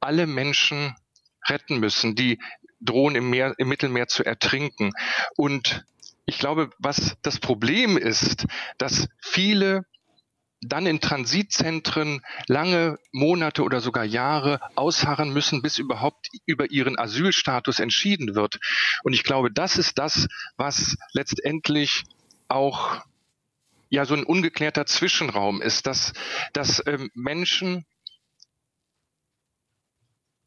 [0.00, 0.94] alle Menschen
[1.50, 2.38] retten müssen, die
[2.80, 4.92] drohen im, Meer, im Mittelmeer zu ertrinken.
[5.36, 5.84] Und
[6.26, 8.46] ich glaube, was das Problem ist,
[8.78, 9.84] dass viele
[10.62, 17.80] dann in Transitzentren lange Monate oder sogar Jahre ausharren müssen, bis überhaupt über ihren Asylstatus
[17.80, 18.58] entschieden wird.
[19.02, 22.04] Und ich glaube, das ist das, was letztendlich
[22.48, 23.00] auch
[23.88, 26.12] ja so ein ungeklärter Zwischenraum ist, dass,
[26.52, 27.86] dass ähm, Menschen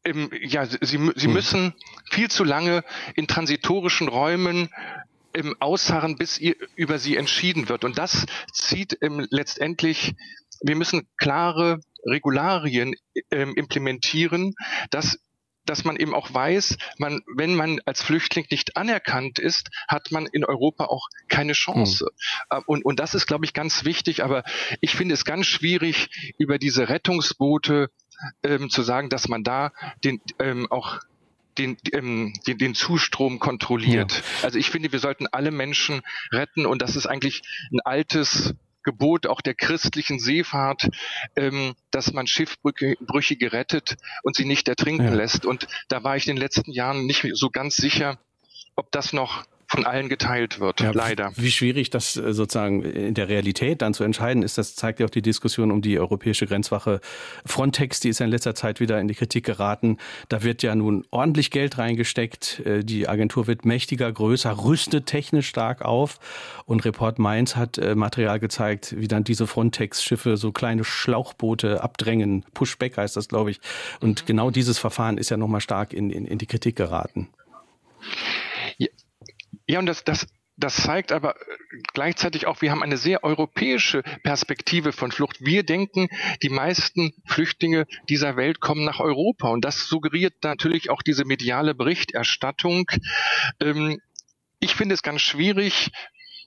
[0.04, 1.32] im, ja, sie, sie hm.
[1.32, 1.74] müssen
[2.10, 2.84] viel zu lange
[3.16, 4.68] in transitorischen Räumen
[5.32, 7.84] im Ausharren, bis ihr, über sie entschieden wird.
[7.84, 10.14] Und das zieht im, letztendlich,
[10.62, 12.94] wir müssen klare Regularien
[13.30, 14.54] ähm, implementieren,
[14.90, 15.18] dass
[15.66, 20.26] dass man eben auch weiß, man, wenn man als Flüchtling nicht anerkannt ist, hat man
[20.26, 22.06] in Europa auch keine Chance.
[22.52, 22.62] Mhm.
[22.66, 24.22] Und, und das ist, glaube ich, ganz wichtig.
[24.22, 24.44] Aber
[24.80, 27.90] ich finde es ganz schwierig, über diese Rettungsboote
[28.42, 29.72] ähm, zu sagen, dass man da
[30.04, 31.00] den ähm, auch
[31.58, 34.12] den, ähm, den, den Zustrom kontrolliert.
[34.12, 34.44] Ja.
[34.44, 39.26] Also ich finde, wir sollten alle Menschen retten und das ist eigentlich ein altes Gebot
[39.26, 40.90] auch der christlichen Seefahrt,
[41.36, 45.14] ähm, dass man Schiffbrüche gerettet und sie nicht ertrinken ja.
[45.14, 45.46] lässt.
[45.46, 48.18] Und da war ich in den letzten Jahren nicht so ganz sicher,
[48.76, 51.32] ob das noch von allen geteilt wird, ja, leider.
[51.36, 55.06] Wie schwierig das äh, sozusagen in der Realität dann zu entscheiden ist, das zeigt ja
[55.06, 57.00] auch die Diskussion um die europäische Grenzwache
[57.44, 59.98] Frontex, die ist ja in letzter Zeit wieder in die Kritik geraten.
[60.28, 62.60] Da wird ja nun ordentlich Geld reingesteckt.
[62.64, 66.18] Äh, die Agentur wird mächtiger, größer, rüstet technisch stark auf.
[66.66, 72.44] Und Report Mainz hat äh, Material gezeigt, wie dann diese Frontex-Schiffe so kleine Schlauchboote abdrängen.
[72.54, 73.60] Pushback heißt das, glaube ich.
[74.00, 74.26] Und mhm.
[74.26, 77.28] genau dieses Verfahren ist ja nochmal stark in, in, in die Kritik geraten.
[79.74, 81.34] Ja, und das, das, das zeigt aber
[81.94, 85.38] gleichzeitig auch, wir haben eine sehr europäische Perspektive von Flucht.
[85.40, 86.06] Wir denken,
[86.44, 89.48] die meisten Flüchtlinge dieser Welt kommen nach Europa.
[89.48, 92.84] Und das suggeriert natürlich auch diese mediale Berichterstattung.
[93.58, 93.98] Ähm,
[94.60, 95.90] ich finde es ganz schwierig,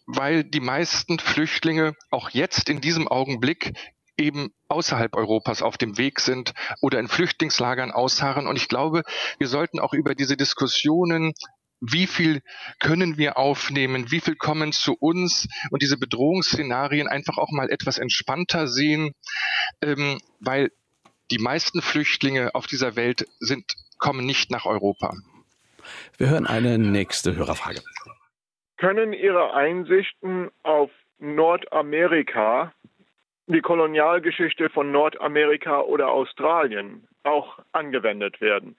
[0.05, 3.73] weil die meisten Flüchtlinge auch jetzt in diesem Augenblick
[4.17, 8.47] eben außerhalb Europas auf dem Weg sind oder in Flüchtlingslagern ausharren.
[8.47, 9.03] Und ich glaube,
[9.37, 11.33] wir sollten auch über diese Diskussionen
[11.79, 12.41] wie viel
[12.79, 17.97] können wir aufnehmen, wie viel kommen zu uns und diese Bedrohungsszenarien einfach auch mal etwas
[17.97, 19.13] entspannter sehen,
[19.81, 20.71] ähm, weil
[21.31, 23.65] die meisten Flüchtlinge auf dieser Welt sind,
[23.99, 25.13] kommen nicht nach Europa.
[26.17, 27.81] Wir hören eine nächste Hörerfrage.
[28.77, 32.73] Können Ihre Einsichten auf Nordamerika,
[33.47, 38.77] die Kolonialgeschichte von Nordamerika oder Australien auch angewendet werden?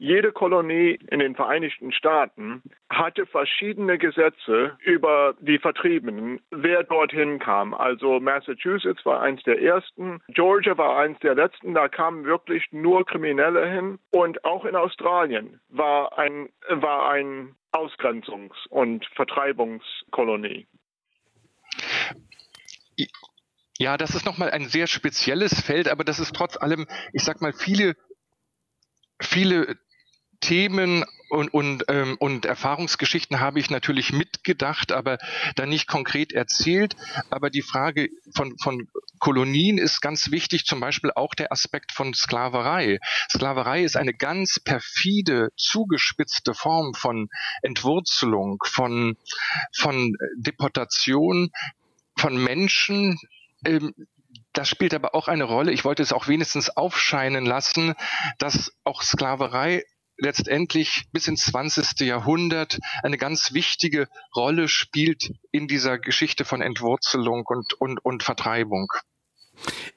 [0.00, 7.74] Jede Kolonie in den Vereinigten Staaten hatte verschiedene Gesetze über die Vertriebenen, wer dorthin kam.
[7.74, 13.04] Also Massachusetts war eins der ersten, Georgia war eins der letzten, da kamen wirklich nur
[13.04, 13.98] Kriminelle hin.
[14.10, 20.66] Und auch in Australien war ein, war ein Ausgrenzungs- und Vertreibungskolonie.
[23.76, 27.42] Ja, das ist nochmal ein sehr spezielles Feld, aber das ist trotz allem, ich sag
[27.42, 27.96] mal, viele
[29.22, 29.76] viele
[30.40, 35.18] Themen und, und, ähm, und Erfahrungsgeschichten habe ich natürlich mitgedacht, aber
[35.54, 36.96] dann nicht konkret erzählt.
[37.30, 38.88] Aber die Frage von, von
[39.20, 42.98] Kolonien ist ganz wichtig, zum Beispiel auch der Aspekt von Sklaverei.
[43.30, 47.28] Sklaverei ist eine ganz perfide, zugespitzte Form von
[47.62, 49.16] Entwurzelung, von,
[49.72, 51.50] von Deportation
[52.16, 53.18] von Menschen,
[53.64, 53.94] ähm,
[54.52, 55.72] das spielt aber auch eine Rolle.
[55.72, 57.94] Ich wollte es auch wenigstens aufscheinen lassen,
[58.38, 59.84] dass auch Sklaverei
[60.20, 62.00] letztendlich bis ins 20.
[62.00, 68.88] Jahrhundert eine ganz wichtige Rolle spielt in dieser Geschichte von Entwurzelung und, und, und Vertreibung.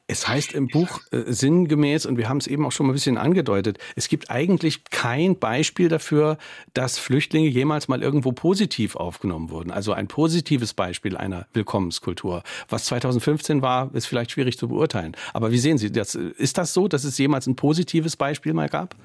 [0.07, 2.95] Es heißt im Buch äh, sinngemäß, und wir haben es eben auch schon mal ein
[2.95, 6.37] bisschen angedeutet, es gibt eigentlich kein Beispiel dafür,
[6.73, 9.71] dass Flüchtlinge jemals mal irgendwo positiv aufgenommen wurden.
[9.71, 12.43] Also ein positives Beispiel einer Willkommenskultur.
[12.67, 15.15] Was 2015 war, ist vielleicht schwierig zu beurteilen.
[15.33, 16.15] Aber wie sehen Sie das?
[16.15, 18.95] Ist das so, dass es jemals ein positives Beispiel mal gab?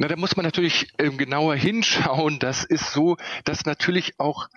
[0.00, 2.38] Na, da muss man natürlich ähm, genauer hinschauen.
[2.38, 4.48] Das ist so, dass natürlich auch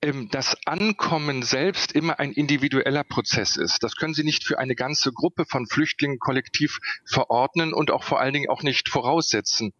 [0.00, 3.82] ähm, das Ankommen selbst immer ein individueller Prozess ist.
[3.82, 8.20] Das können Sie nicht für eine ganze Gruppe von Flüchtlingen kollektiv verordnen und auch vor
[8.20, 9.72] allen Dingen auch nicht voraussetzen.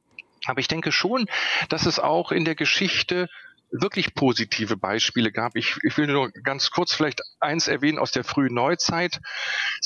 [0.46, 1.26] Aber ich denke schon,
[1.68, 3.28] dass es auch in der Geschichte
[3.70, 5.56] wirklich positive Beispiele gab.
[5.56, 9.20] Ich, ich will nur ganz kurz vielleicht eins erwähnen aus der frühen Neuzeit.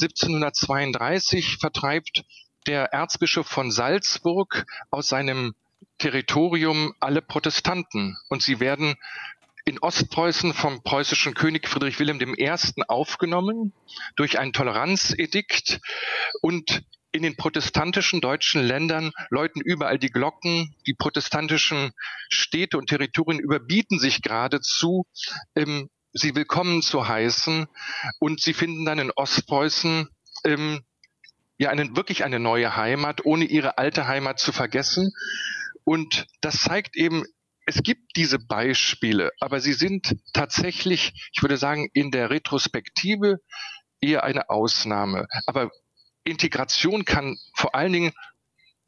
[0.01, 2.24] 1732 vertreibt
[2.66, 5.55] der Erzbischof von Salzburg aus seinem
[5.99, 8.97] Territorium alle Protestanten und sie werden
[9.64, 12.51] in Ostpreußen vom preußischen König Friedrich Wilhelm I.
[12.88, 13.75] aufgenommen
[14.16, 15.81] durch ein Toleranzedikt
[16.40, 20.75] und in den protestantischen deutschen Ländern läuten überall die Glocken.
[20.87, 21.92] Die protestantischen
[22.29, 25.07] Städte und Territorien überbieten sich geradezu,
[25.55, 27.66] ähm, sie willkommen zu heißen.
[28.21, 30.09] Und sie finden dann in Ostpreußen
[30.44, 30.85] ähm,
[31.59, 35.12] ja eine, wirklich eine neue Heimat, ohne ihre alte Heimat zu vergessen.
[35.85, 37.25] Und das zeigt eben,
[37.66, 43.40] es gibt diese Beispiele, aber sie sind tatsächlich, ich würde sagen, in der Retrospektive
[44.01, 45.27] eher eine Ausnahme.
[45.47, 45.71] Aber
[46.25, 48.12] Integration kann vor allen Dingen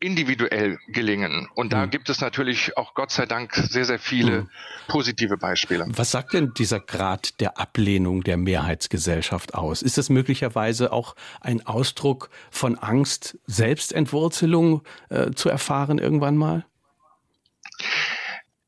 [0.00, 1.48] individuell gelingen.
[1.54, 1.90] Und da mhm.
[1.90, 4.50] gibt es natürlich auch Gott sei Dank sehr, sehr viele mhm.
[4.88, 5.86] positive Beispiele.
[5.88, 9.82] Was sagt denn dieser Grad der Ablehnung der Mehrheitsgesellschaft aus?
[9.82, 16.64] Ist das möglicherweise auch ein Ausdruck von Angst, Selbstentwurzelung äh, zu erfahren irgendwann mal?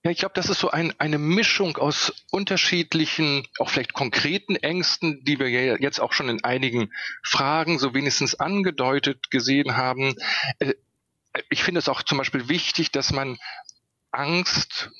[0.04, 5.22] Ja, ich glaube, das ist so ein, eine Mischung aus unterschiedlichen, auch vielleicht konkreten Ängsten,
[5.24, 6.92] die wir ja jetzt auch schon in einigen
[7.22, 10.16] Fragen so wenigstens angedeutet gesehen haben.
[11.50, 13.38] Ich finde es auch zum Beispiel wichtig, dass man
[14.10, 14.90] Angst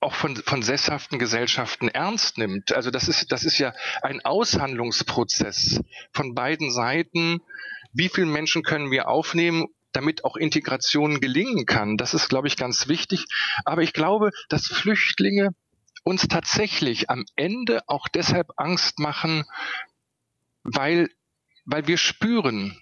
[0.00, 2.72] auch von, von sesshaften Gesellschaften ernst nimmt.
[2.72, 5.80] Also das ist, das ist ja ein Aushandlungsprozess
[6.12, 7.42] von beiden Seiten.
[7.92, 11.96] Wie viele Menschen können wir aufnehmen damit auch Integration gelingen kann.
[11.96, 13.26] Das ist, glaube ich, ganz wichtig.
[13.64, 15.50] Aber ich glaube, dass Flüchtlinge
[16.04, 19.44] uns tatsächlich am Ende auch deshalb Angst machen,
[20.62, 21.10] weil,
[21.64, 22.80] weil wir spüren,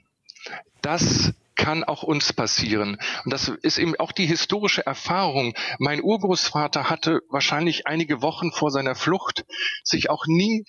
[0.82, 2.96] das kann auch uns passieren.
[3.24, 5.52] Und das ist eben auch die historische Erfahrung.
[5.78, 9.44] Mein Urgroßvater hatte wahrscheinlich einige Wochen vor seiner Flucht
[9.84, 10.64] sich auch nie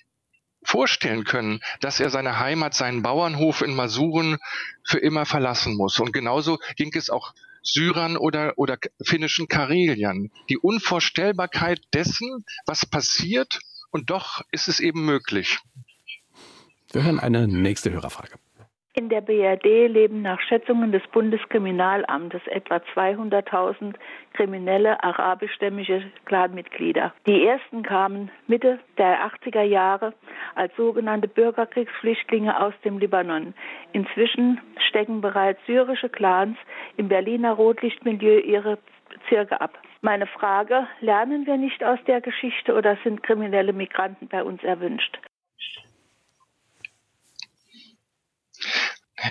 [0.62, 4.36] vorstellen können, dass er seine Heimat, seinen Bauernhof in Masuren
[4.84, 5.98] für immer verlassen muss.
[5.98, 10.30] Und genauso ging es auch Syrern oder, oder finnischen Kareliern.
[10.50, 15.58] Die Unvorstellbarkeit dessen, was passiert, und doch ist es eben möglich.
[16.92, 18.38] Wir hören eine nächste Hörerfrage.
[18.92, 23.94] In der BRD leben nach Schätzungen des Bundeskriminalamtes etwa 200.000
[24.32, 27.14] kriminelle arabischstämmige Clanmitglieder.
[27.24, 30.12] Die ersten kamen Mitte der 80er Jahre
[30.56, 33.54] als sogenannte Bürgerkriegsflüchtlinge aus dem Libanon.
[33.92, 36.56] Inzwischen stecken bereits syrische Clans
[36.96, 39.78] im Berliner Rotlichtmilieu ihre Bezirke ab.
[40.00, 45.20] Meine Frage, lernen wir nicht aus der Geschichte oder sind kriminelle Migranten bei uns erwünscht?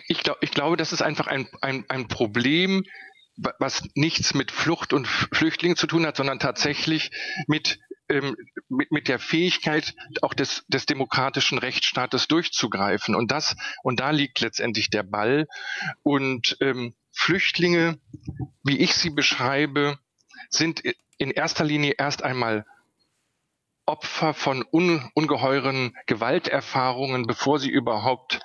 [0.08, 2.84] Ich, glaub, ich glaube, das ist einfach ein, ein, ein Problem,
[3.58, 7.12] was nichts mit Flucht und Flüchtlingen zu tun hat, sondern tatsächlich
[7.48, 8.36] mit, ähm,
[8.68, 13.16] mit, mit der Fähigkeit auch des, des demokratischen Rechtsstaates durchzugreifen.
[13.16, 15.48] Und das, und da liegt letztendlich der Ball.
[16.04, 18.00] Und ähm, Flüchtlinge,
[18.64, 19.98] wie ich sie beschreibe,
[20.50, 20.82] sind
[21.18, 22.66] in erster Linie erst einmal
[23.86, 28.40] Opfer von un, ungeheuren Gewalterfahrungen, bevor sie überhaupt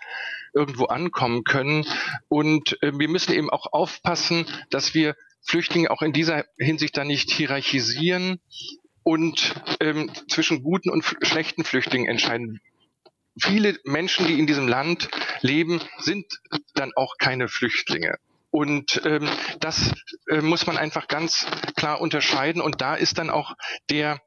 [0.55, 1.87] irgendwo ankommen können.
[2.29, 7.07] Und äh, wir müssen eben auch aufpassen, dass wir Flüchtlinge auch in dieser Hinsicht dann
[7.07, 8.41] nicht hierarchisieren
[9.03, 12.61] und ähm, zwischen guten und schlechten Flüchtlingen entscheiden.
[13.41, 15.09] Viele Menschen, die in diesem Land
[15.41, 16.27] leben, sind
[16.75, 18.17] dann auch keine Flüchtlinge.
[18.51, 19.93] Und ähm, das
[20.29, 22.63] äh, muss man einfach ganz klar unterscheiden.
[22.63, 23.55] Und da ist dann auch
[23.91, 24.21] der,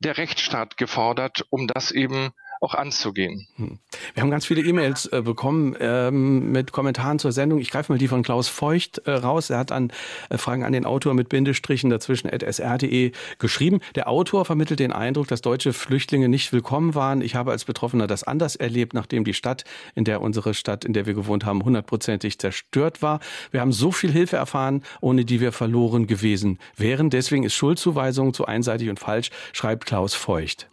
[0.00, 3.46] der Rechtsstaat gefordert, um das eben auch anzugehen.
[3.56, 3.78] Hm.
[4.14, 7.58] Wir haben ganz viele E-Mails äh, bekommen ähm, mit Kommentaren zur Sendung.
[7.58, 9.50] Ich greife mal die von Klaus Feucht äh, raus.
[9.50, 9.92] Er hat an
[10.30, 13.80] äh, Fragen an den Autor mit Bindestrichen dazwischen at sr.de geschrieben.
[13.94, 17.20] Der Autor vermittelt den Eindruck, dass deutsche Flüchtlinge nicht willkommen waren.
[17.20, 20.92] Ich habe als Betroffener das anders erlebt, nachdem die Stadt, in der unsere Stadt, in
[20.92, 23.20] der wir gewohnt haben, hundertprozentig zerstört war.
[23.50, 27.10] Wir haben so viel Hilfe erfahren, ohne die wir verloren gewesen wären.
[27.10, 30.68] Deswegen ist Schuldzuweisung zu einseitig und falsch, schreibt Klaus Feucht.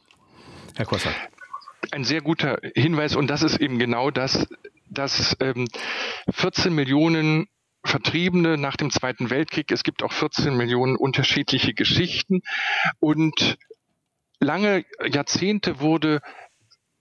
[0.76, 1.16] Herr Kossert
[1.96, 4.48] ein sehr guter Hinweis und das ist eben genau das,
[4.90, 5.66] dass ähm,
[6.30, 7.48] 14 Millionen
[7.86, 12.42] Vertriebene nach dem Zweiten Weltkrieg, es gibt auch 14 Millionen unterschiedliche Geschichten
[13.00, 13.58] und
[14.42, 16.20] lange Jahrzehnte wurde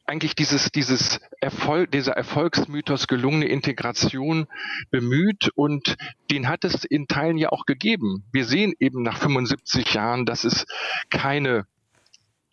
[0.07, 4.47] eigentlich dieses, dieses Erfolg, dieser Erfolgsmythos gelungene Integration
[4.93, 5.97] bemüht und
[6.31, 8.27] den hat es in Teilen ja auch gegeben.
[8.31, 10.67] Wir sehen eben nach 75 Jahren, dass es
[11.11, 11.67] keine,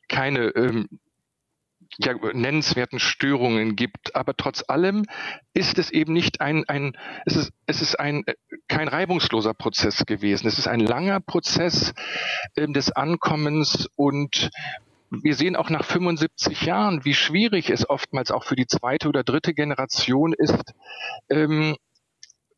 [0.07, 0.87] keine ähm,
[2.03, 4.15] ja, nennenswerten Störungen gibt.
[4.15, 5.05] Aber trotz allem
[5.53, 6.93] ist es eben nicht ein, ein
[7.25, 8.23] es ist, es ist ein,
[8.67, 10.47] kein reibungsloser Prozess gewesen.
[10.47, 11.93] Es ist ein langer Prozess
[12.55, 14.49] äh, des Ankommens und
[15.11, 19.23] wir sehen auch nach 75 Jahren, wie schwierig es oftmals auch für die zweite oder
[19.23, 20.73] dritte Generation ist,
[21.29, 21.75] ähm,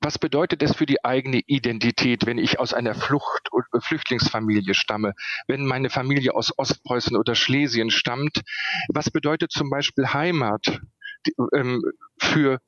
[0.04, 3.50] was bedeutet es für die eigene Identität, wenn ich aus einer Flucht-
[3.80, 5.14] Flüchtlingsfamilie stamme,
[5.48, 8.42] wenn meine Familie aus Ostpreußen oder Schlesien stammt?
[8.90, 10.82] Was bedeutet zum Beispiel Heimat
[11.54, 11.82] ähm,
[12.18, 12.60] für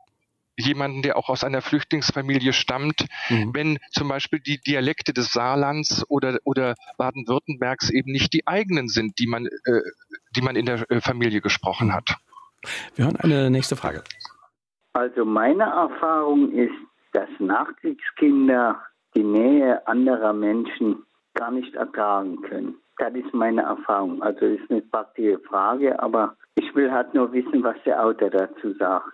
[0.58, 3.52] jemanden, der auch aus einer Flüchtlingsfamilie stammt, mhm.
[3.54, 9.20] wenn zum Beispiel die Dialekte des Saarlands oder, oder Baden-Württembergs eben nicht die eigenen sind,
[9.20, 9.82] die man, äh,
[10.36, 12.16] die man in der äh, Familie gesprochen hat.
[12.96, 14.04] Wir hören eine nächste Frage.
[14.94, 16.74] Also meine Erfahrung ist,
[17.16, 18.82] dass Nachkriegskinder
[19.16, 22.76] die Nähe anderer Menschen gar nicht ertragen können.
[22.98, 24.22] Das ist meine Erfahrung.
[24.22, 28.74] Also ist eine praktische Frage, aber ich will halt nur wissen, was der Autor dazu
[28.74, 29.14] sagt.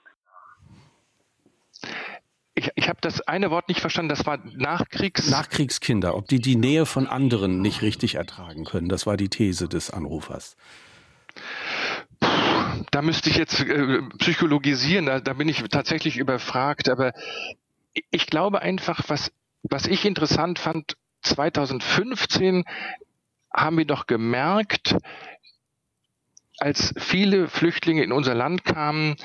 [2.55, 5.29] Ich, ich habe das eine Wort nicht verstanden, das war Nachkriegs...
[5.29, 8.89] Nachkriegskinder, ob die die Nähe von anderen nicht richtig ertragen können.
[8.89, 10.57] Das war die These des Anrufers.
[12.91, 17.13] Da müsste ich jetzt äh, psychologisieren, da, da bin ich tatsächlich überfragt, aber
[17.93, 19.31] ich glaube einfach, was,
[19.63, 22.63] was ich interessant fand, 2015
[23.53, 24.95] haben wir doch gemerkt,
[26.57, 29.15] als viele Flüchtlinge in unser Land kamen,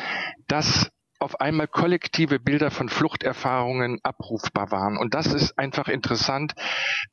[0.48, 4.96] dass auf einmal kollektive Bilder von Fluchterfahrungen abrufbar waren.
[4.96, 6.54] Und das ist einfach interessant.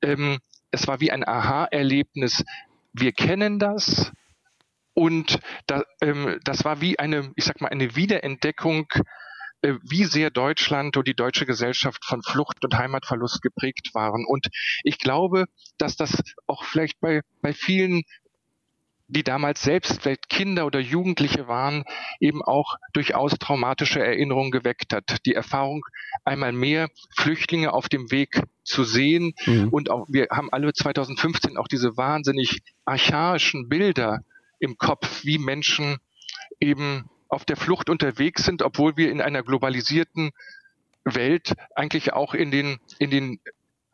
[0.01, 0.39] Ähm,
[0.71, 2.43] es war wie ein Aha-Erlebnis.
[2.91, 4.11] Wir kennen das.
[4.93, 5.39] Und
[6.01, 8.87] ähm, das war wie eine, ich sag mal, eine Wiederentdeckung
[9.63, 14.25] wie sehr Deutschland und die deutsche Gesellschaft von Flucht und Heimatverlust geprägt waren.
[14.25, 14.47] Und
[14.83, 15.45] ich glaube,
[15.77, 18.03] dass das auch vielleicht bei, bei vielen
[19.07, 21.83] die damals selbst vielleicht Kinder oder Jugendliche waren,
[22.19, 25.17] eben auch durchaus traumatische Erinnerungen geweckt hat.
[25.25, 25.85] Die Erfahrung,
[26.23, 29.33] einmal mehr Flüchtlinge auf dem Weg zu sehen.
[29.45, 29.69] Mhm.
[29.69, 34.21] Und auch, wir haben alle 2015 auch diese wahnsinnig archaischen Bilder
[34.59, 35.97] im Kopf, wie Menschen
[36.59, 40.31] eben auf der Flucht unterwegs sind, obwohl wir in einer globalisierten
[41.03, 43.39] Welt eigentlich auch in den, in den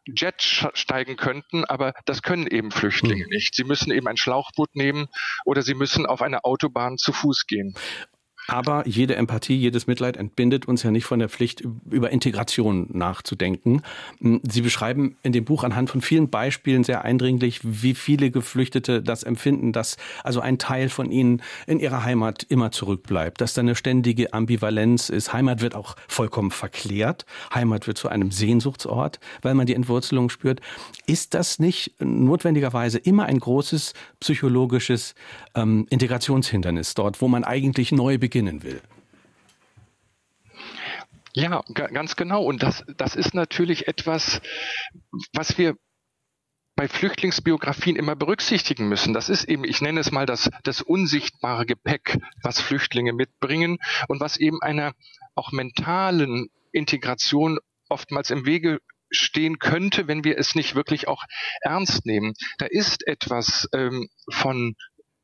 [0.06, 3.30] Jet steigen könnten, aber das können eben Flüchtlinge hm.
[3.30, 3.56] nicht.
[3.56, 5.08] Sie müssen eben ein Schlauchboot nehmen
[5.46, 7.76] oder sie müssen auf einer Autobahn zu Fuß gehen.
[8.50, 13.84] Aber jede Empathie, jedes Mitleid entbindet uns ja nicht von der Pflicht, über Integration nachzudenken.
[14.22, 19.04] Hm, Sie beschreiben in dem Buch anhand von vielen Beispielen sehr eindringlich, wie viele Geflüchtete
[19.04, 23.62] das empfinden, dass also ein Teil von ihnen in ihrer Heimat immer zurückbleibt, dass da
[23.62, 25.32] eine ständige Ambivalenz ist.
[25.32, 27.28] Heimat wird auch vollkommen verklärt.
[27.54, 30.60] Heimat wird zu einem Sehnsuchtsort, weil man die Entwurzelung spürt.
[31.06, 35.14] Ist das nicht notwendigerweise immer ein großes psychologisches
[35.54, 38.39] ähm, Integrationshindernis dort, wo man eigentlich neu beginnt?
[38.40, 38.82] Beginnen will.
[41.34, 42.44] Ja, ganz genau.
[42.44, 44.42] Und das, das ist natürlich etwas,
[45.34, 45.76] was wir
[46.76, 49.14] bei Flüchtlingsbiografien immer berücksichtigen müssen.
[49.14, 53.78] Das ist eben, ich nenne es mal das, das unsichtbare Gepäck, was Flüchtlinge mitbringen
[54.08, 54.94] und was eben einer
[55.36, 57.60] auch mentalen Integration
[57.90, 58.80] oftmals im Wege
[59.12, 61.24] stehen könnte, wenn wir es nicht wirklich auch
[61.62, 62.34] ernst nehmen.
[62.58, 64.76] Da ist etwas ähm, von,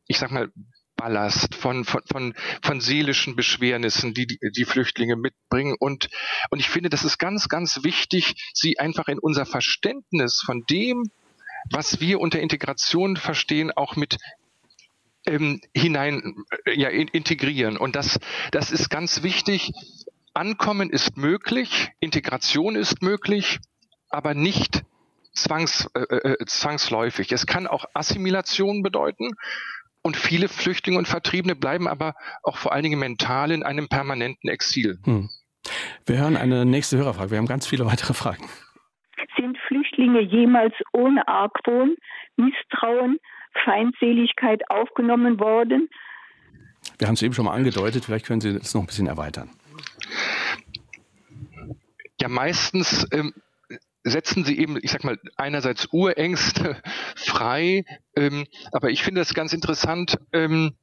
[0.08, 0.52] ich sag mal,
[0.96, 5.76] Ballast, von, von, von, von seelischen Beschwernissen, die, die die Flüchtlinge mitbringen.
[5.80, 6.10] Und,
[6.50, 11.12] und ich finde, das ist ganz, ganz wichtig, sie einfach in unser Verständnis von dem,
[11.72, 14.18] was wir unter Integration verstehen, auch mit
[15.26, 16.36] ähm, hinein
[16.66, 17.78] äh, ja, in, integrieren.
[17.78, 18.20] Und das,
[18.52, 19.72] das ist ganz wichtig.
[20.34, 23.60] Ankommen ist möglich, Integration ist möglich,
[24.10, 24.84] aber nicht
[25.34, 27.32] zwangs, äh, äh, zwangsläufig.
[27.32, 29.32] Es kann auch Assimilation bedeuten.
[30.06, 34.52] Und viele Flüchtlinge und Vertriebene bleiben aber auch vor allen Dingen mental in einem permanenten
[34.52, 35.00] Exil.
[35.04, 35.32] Hm.
[36.06, 37.32] Wir hören eine nächste Hörerfrage.
[37.32, 38.48] Wir haben ganz viele weitere Fragen.
[39.36, 41.96] Sind Flüchtlinge jemals ohne Argwohn,
[42.36, 43.18] Misstrauen,
[43.64, 45.90] Feindseligkeit aufgenommen worden?
[47.00, 48.06] Wir haben es eben schon mal angedeutet.
[48.06, 49.50] Vielleicht können Sie das noch ein bisschen erweitern.
[52.22, 53.34] Ja, meistens ähm,
[54.06, 56.82] setzen sie eben, ich sag mal, einerseits Urängste
[57.16, 57.84] frei,
[58.16, 60.18] ähm, aber ich finde das ganz interessant.
[60.32, 60.76] Ähm,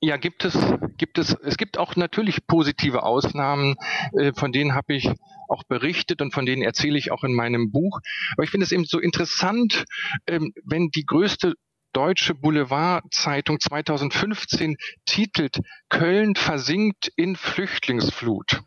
[0.00, 0.56] ja, gibt es,
[0.98, 3.76] gibt es, es gibt auch natürlich positive Ausnahmen,
[4.12, 5.10] äh, von denen habe ich
[5.48, 8.00] auch berichtet und von denen erzähle ich auch in meinem Buch.
[8.34, 9.84] Aber ich finde es eben so interessant,
[10.26, 11.54] ähm, wenn die größte
[11.94, 14.76] deutsche Boulevardzeitung 2015
[15.06, 18.60] titelt Köln versinkt in Flüchtlingsflut.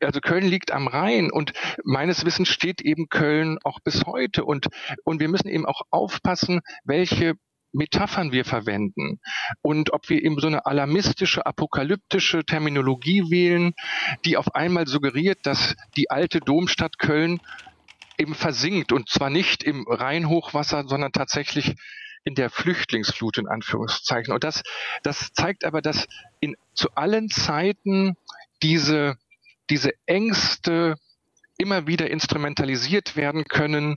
[0.00, 1.52] Also Köln liegt am Rhein und
[1.84, 4.68] meines Wissens steht eben Köln auch bis heute und,
[5.04, 7.34] und wir müssen eben auch aufpassen, welche
[7.72, 9.18] Metaphern wir verwenden
[9.62, 13.72] und ob wir eben so eine alarmistische, apokalyptische Terminologie wählen,
[14.24, 17.40] die auf einmal suggeriert, dass die alte Domstadt Köln
[18.18, 21.74] eben versinkt und zwar nicht im Rheinhochwasser, sondern tatsächlich
[22.24, 24.32] in der Flüchtlingsflut in Anführungszeichen.
[24.32, 24.62] Und das,
[25.02, 26.06] das zeigt aber, dass
[26.40, 28.14] in, zu allen Zeiten
[28.62, 29.16] diese,
[29.70, 30.96] diese Ängste,
[31.58, 33.96] immer wieder instrumentalisiert werden können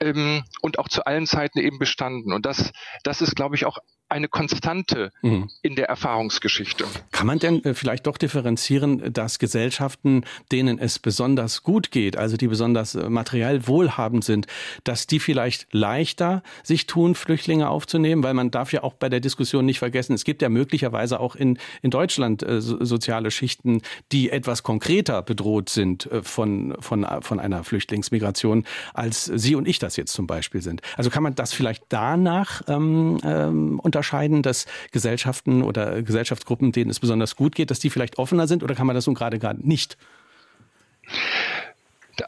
[0.00, 2.32] ähm, und auch zu allen Zeiten eben bestanden.
[2.32, 2.72] Und das,
[3.04, 3.78] das ist, glaube ich, auch
[4.08, 5.48] eine Konstante mhm.
[5.62, 6.84] in der Erfahrungsgeschichte.
[7.10, 12.36] Kann man denn äh, vielleicht doch differenzieren, dass Gesellschaften, denen es besonders gut geht, also
[12.36, 14.46] die besonders äh, materiell wohlhabend sind,
[14.84, 18.22] dass die vielleicht leichter sich tun, Flüchtlinge aufzunehmen?
[18.22, 21.34] Weil man darf ja auch bei der Diskussion nicht vergessen, es gibt ja möglicherweise auch
[21.34, 23.82] in, in Deutschland äh, soziale Schichten,
[24.12, 29.78] die etwas konkreter bedroht sind äh, von, von, von einer Flüchtlingsmigration, als Sie und ich
[29.78, 30.82] das jetzt zum Beispiel sind.
[30.96, 37.00] Also kann man das vielleicht danach ähm, ähm, unterscheiden, dass Gesellschaften oder Gesellschaftsgruppen, denen es
[37.00, 39.66] besonders gut geht, dass die vielleicht offener sind oder kann man das nun gerade gerade
[39.66, 39.96] nicht?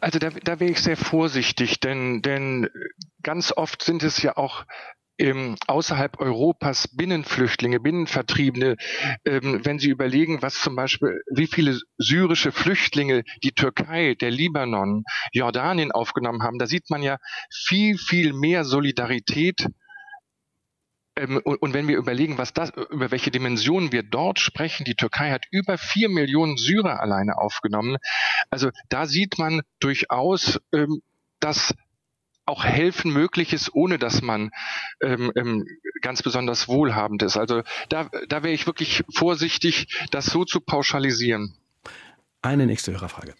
[0.00, 2.68] Also da, da wäre ich sehr vorsichtig, denn, denn
[3.22, 4.64] ganz oft sind es ja auch
[5.18, 8.76] ähm, außerhalb Europas Binnenflüchtlinge, Binnenvertriebene,
[9.26, 15.02] ähm, wenn Sie überlegen, was zum Beispiel, wie viele syrische Flüchtlinge die Türkei, der Libanon,
[15.32, 17.18] Jordanien aufgenommen haben, da sieht man ja
[17.50, 19.66] viel, viel mehr Solidarität
[21.18, 24.94] ähm, und, und, wenn wir überlegen, was das, über welche Dimensionen wir dort sprechen, die
[24.94, 27.96] Türkei hat über vier Millionen Syrer alleine aufgenommen.
[28.50, 31.02] Also da sieht man durchaus, ähm,
[31.40, 31.74] dass
[32.46, 34.50] auch helfen möglich ist, ohne dass man
[35.02, 35.66] ähm, ähm,
[36.00, 37.36] ganz besonders wohlhabend ist.
[37.36, 41.54] Also da, da wäre ich wirklich vorsichtig, das so zu pauschalisieren.
[42.40, 43.34] Eine nächste Hörerfrage.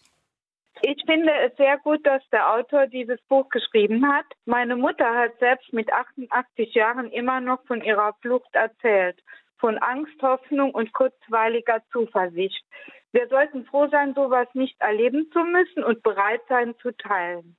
[0.90, 4.24] Ich finde es sehr gut, dass der Autor dieses Buch geschrieben hat.
[4.46, 9.22] Meine Mutter hat selbst mit 88 Jahren immer noch von ihrer Flucht erzählt,
[9.58, 12.64] von Angst, Hoffnung und kurzweiliger Zuversicht.
[13.12, 17.54] Wir sollten froh sein, sowas nicht erleben zu müssen und bereit sein zu teilen.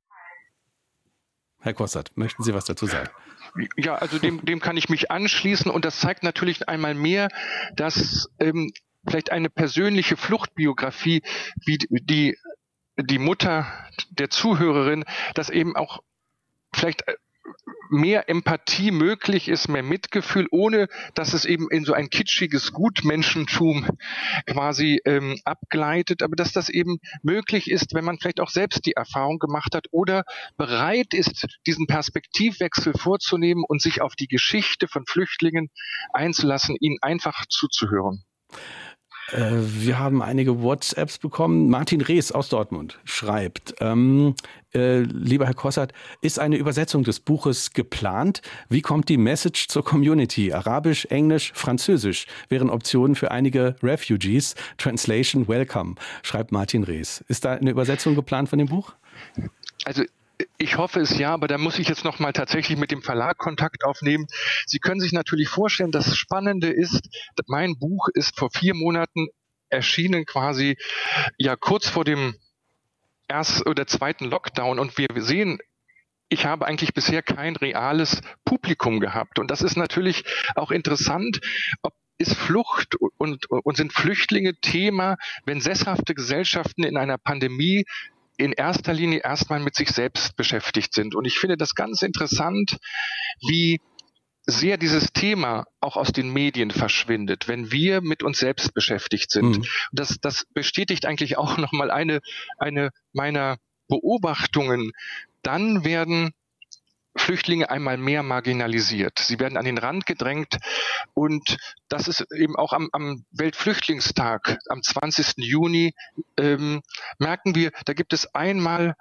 [1.60, 3.10] Herr Kossert, möchten Sie was dazu sagen?
[3.76, 7.28] Ja, also dem, dem kann ich mich anschließen und das zeigt natürlich einmal mehr,
[7.76, 8.72] dass ähm,
[9.06, 11.22] vielleicht eine persönliche Fluchtbiografie
[11.64, 12.36] wie die
[13.02, 13.66] die Mutter
[14.10, 16.00] der Zuhörerin, dass eben auch
[16.72, 17.14] vielleicht äh,
[17.90, 23.86] mehr Empathie möglich ist, mehr Mitgefühl, ohne dass es eben in so ein kitschiges Gutmenschentum
[24.46, 28.92] quasi ähm, abgleitet, aber dass das eben möglich ist, wenn man vielleicht auch selbst die
[28.92, 30.24] Erfahrung gemacht hat oder
[30.56, 35.70] bereit ist, diesen Perspektivwechsel vorzunehmen und sich auf die Geschichte von Flüchtlingen
[36.12, 38.24] einzulassen, ihnen einfach zuzuhören.
[39.32, 41.68] Äh, wir haben einige WhatsApps bekommen.
[41.68, 44.34] Martin Rees aus Dortmund schreibt, ähm,
[44.74, 48.42] äh, lieber Herr Kossert, ist eine Übersetzung des Buches geplant?
[48.68, 50.52] Wie kommt die Message zur Community?
[50.52, 54.54] Arabisch, Englisch, Französisch wären Optionen für einige Refugees.
[54.78, 57.24] Translation Welcome, schreibt Martin Rees.
[57.28, 58.92] Ist da eine Übersetzung geplant von dem Buch?
[59.84, 60.04] Also
[60.58, 63.38] ich hoffe es ja, aber da muss ich jetzt noch mal tatsächlich mit dem Verlag
[63.38, 64.26] Kontakt aufnehmen.
[64.66, 67.08] Sie können sich natürlich vorstellen, das Spannende ist,
[67.46, 69.28] mein Buch ist vor vier Monaten
[69.68, 70.76] erschienen, quasi
[71.38, 72.34] ja kurz vor dem
[73.28, 75.58] ersten oder zweiten Lockdown und wir sehen
[76.32, 79.40] ich habe eigentlich bisher kein reales Publikum gehabt.
[79.40, 80.22] Und das ist natürlich
[80.54, 81.40] auch interessant,
[81.82, 85.16] ob ist Flucht und, und sind Flüchtlinge Thema,
[85.46, 87.86] wenn sesshafte Gesellschaften in einer Pandemie
[88.40, 91.14] in erster Linie erstmal mit sich selbst beschäftigt sind.
[91.14, 92.78] Und ich finde das ganz interessant,
[93.46, 93.80] wie
[94.46, 99.58] sehr dieses Thema auch aus den Medien verschwindet, wenn wir mit uns selbst beschäftigt sind.
[99.58, 99.64] Mhm.
[99.92, 102.20] Das, das bestätigt eigentlich auch nochmal eine,
[102.56, 104.92] eine meiner Beobachtungen.
[105.42, 106.30] Dann werden
[107.16, 109.18] Flüchtlinge einmal mehr marginalisiert.
[109.18, 110.58] Sie werden an den Rand gedrängt
[111.14, 111.56] und
[111.88, 115.34] das ist eben auch am, am Weltflüchtlingstag am 20.
[115.38, 115.94] Juni
[116.36, 116.82] ähm,
[117.18, 118.94] merken wir, da gibt es einmal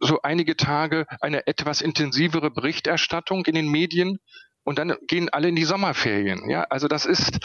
[0.00, 4.18] so einige Tage eine etwas intensivere Berichterstattung in den Medien
[4.64, 6.48] und dann gehen alle in die Sommerferien.
[6.48, 7.38] Ja, also das ist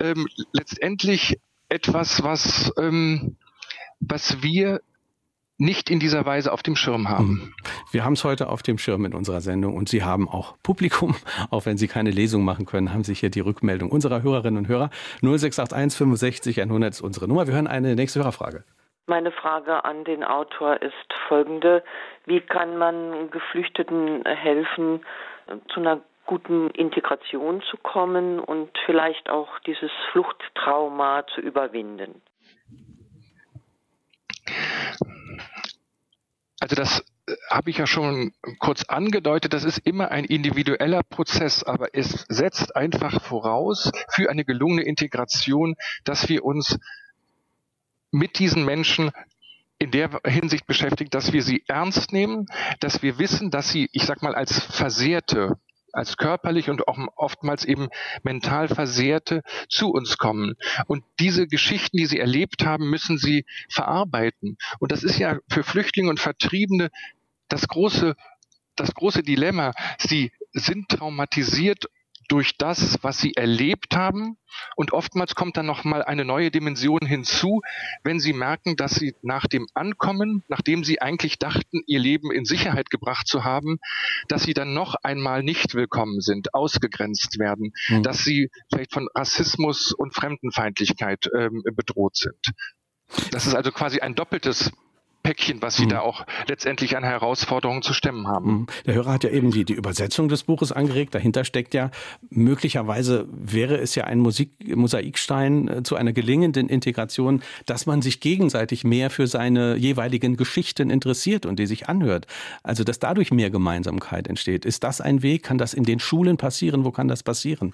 [0.00, 1.38] ähm, letztendlich
[1.68, 3.36] etwas, was ähm,
[4.00, 4.80] was wir
[5.58, 7.40] nicht in dieser Weise auf dem Schirm haben.
[7.40, 7.54] Hm.
[7.92, 11.14] Wir haben es heute auf dem Schirm in unserer Sendung und Sie haben auch Publikum,
[11.50, 14.68] auch wenn Sie keine Lesung machen können, haben Sie hier die Rückmeldung unserer Hörerinnen und
[14.68, 14.90] Hörer.
[15.22, 17.46] 0681 65 100 ist unsere Nummer.
[17.46, 18.64] Wir hören eine nächste Hörerfrage.
[19.06, 20.94] Meine Frage an den Autor ist
[21.28, 21.84] folgende.
[22.24, 25.04] Wie kann man Geflüchteten helfen,
[25.68, 32.22] zu einer guten Integration zu kommen und vielleicht auch dieses Fluchttrauma zu überwinden?
[36.60, 37.04] Also das
[37.50, 42.76] habe ich ja schon kurz angedeutet, das ist immer ein individueller Prozess, aber es setzt
[42.76, 45.74] einfach voraus für eine gelungene Integration,
[46.04, 46.78] dass wir uns
[48.10, 49.10] mit diesen Menschen
[49.78, 52.46] in der Hinsicht beschäftigt, dass wir sie ernst nehmen,
[52.80, 55.58] dass wir wissen, dass sie, ich sag mal, als Versehrte
[55.94, 57.88] als körperlich und auch oftmals eben
[58.22, 60.54] mental Versehrte zu uns kommen.
[60.86, 64.56] Und diese Geschichten, die sie erlebt haben, müssen sie verarbeiten.
[64.80, 66.90] Und das ist ja für Flüchtlinge und Vertriebene
[67.48, 68.14] das große,
[68.76, 69.72] das große Dilemma.
[69.98, 71.86] Sie sind traumatisiert
[72.28, 74.36] durch das, was sie erlebt haben.
[74.76, 77.60] Und oftmals kommt dann noch mal eine neue Dimension hinzu,
[78.04, 82.44] wenn sie merken, dass sie nach dem Ankommen, nachdem sie eigentlich dachten, ihr Leben in
[82.44, 83.78] Sicherheit gebracht zu haben,
[84.28, 88.02] dass sie dann noch einmal nicht willkommen sind, ausgegrenzt werden, mhm.
[88.02, 92.54] dass sie vielleicht von Rassismus und Fremdenfeindlichkeit ähm, bedroht sind.
[93.30, 94.72] Das ist also quasi ein doppeltes
[95.24, 95.88] Päckchen, was sie mhm.
[95.88, 98.50] da auch letztendlich an Herausforderungen zu stemmen haben.
[98.52, 98.66] Mhm.
[98.86, 101.14] Der Hörer hat ja eben die, die Übersetzung des Buches angeregt.
[101.14, 101.90] Dahinter steckt ja,
[102.30, 108.20] möglicherweise wäre es ja ein Musik, Mosaikstein äh, zu einer gelingenden Integration, dass man sich
[108.20, 112.26] gegenseitig mehr für seine jeweiligen Geschichten interessiert und die sich anhört.
[112.62, 114.64] Also, dass dadurch mehr Gemeinsamkeit entsteht.
[114.64, 115.42] Ist das ein Weg?
[115.42, 116.84] Kann das in den Schulen passieren?
[116.84, 117.72] Wo kann das passieren?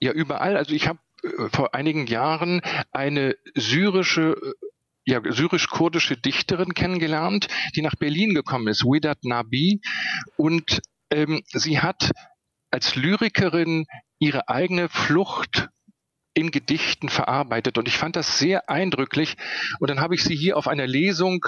[0.00, 0.56] Ja, überall.
[0.56, 2.62] Also ich habe äh, vor einigen Jahren
[2.92, 4.66] eine syrische äh,
[5.04, 9.80] ja, syrisch-kurdische Dichterin kennengelernt, die nach Berlin gekommen ist, Widat Nabi.
[10.36, 10.80] Und
[11.10, 12.10] ähm, sie hat
[12.70, 13.86] als Lyrikerin
[14.18, 15.68] ihre eigene Flucht
[16.32, 17.76] in Gedichten verarbeitet.
[17.76, 19.36] Und ich fand das sehr eindrücklich.
[19.80, 21.44] Und dann habe ich sie hier auf einer Lesung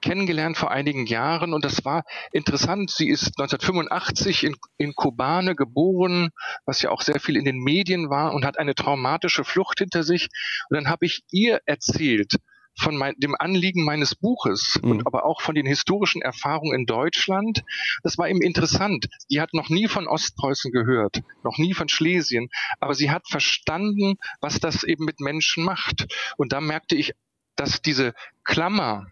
[0.00, 1.52] kennengelernt vor einigen Jahren.
[1.52, 2.90] Und das war interessant.
[2.90, 6.30] Sie ist 1985 in, in Kobane geboren,
[6.64, 10.04] was ja auch sehr viel in den Medien war und hat eine traumatische Flucht hinter
[10.04, 10.28] sich.
[10.70, 12.36] Und dann habe ich ihr erzählt,
[12.78, 14.90] von mein, dem Anliegen meines Buches mhm.
[14.90, 17.62] und aber auch von den historischen Erfahrungen in Deutschland.
[18.02, 19.06] Das war eben interessant.
[19.30, 22.48] Die hat noch nie von Ostpreußen gehört, noch nie von Schlesien,
[22.80, 26.06] aber sie hat verstanden, was das eben mit Menschen macht.
[26.36, 27.12] Und da merkte ich,
[27.56, 28.14] dass diese
[28.44, 29.06] Klammer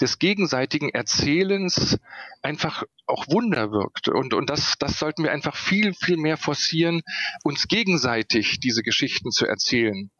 [0.00, 1.98] des gegenseitigen Erzählens
[2.42, 4.08] einfach auch Wunder wirkt.
[4.08, 7.02] Und, und das, das sollten wir einfach viel, viel mehr forcieren,
[7.44, 10.10] uns gegenseitig diese Geschichten zu erzählen.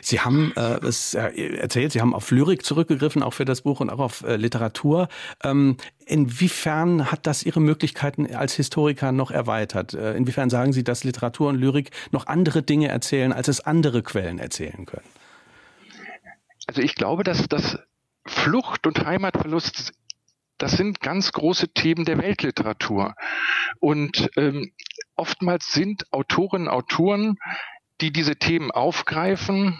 [0.00, 3.80] Sie haben äh, es äh, erzählt, Sie haben auf Lyrik zurückgegriffen, auch für das Buch
[3.80, 5.08] und auch auf äh, Literatur.
[5.42, 9.94] Ähm, inwiefern hat das Ihre Möglichkeiten als Historiker noch erweitert?
[9.94, 14.02] Äh, inwiefern sagen Sie, dass Literatur und Lyrik noch andere Dinge erzählen, als es andere
[14.02, 15.06] Quellen erzählen können?
[16.66, 17.78] Also ich glaube, dass das
[18.26, 19.92] Flucht und Heimatverlust
[20.58, 23.14] das sind ganz große Themen der Weltliteratur.
[23.80, 24.72] Und ähm,
[25.16, 27.36] oftmals sind Autorinnen Autoren
[28.00, 29.78] die diese Themen aufgreifen,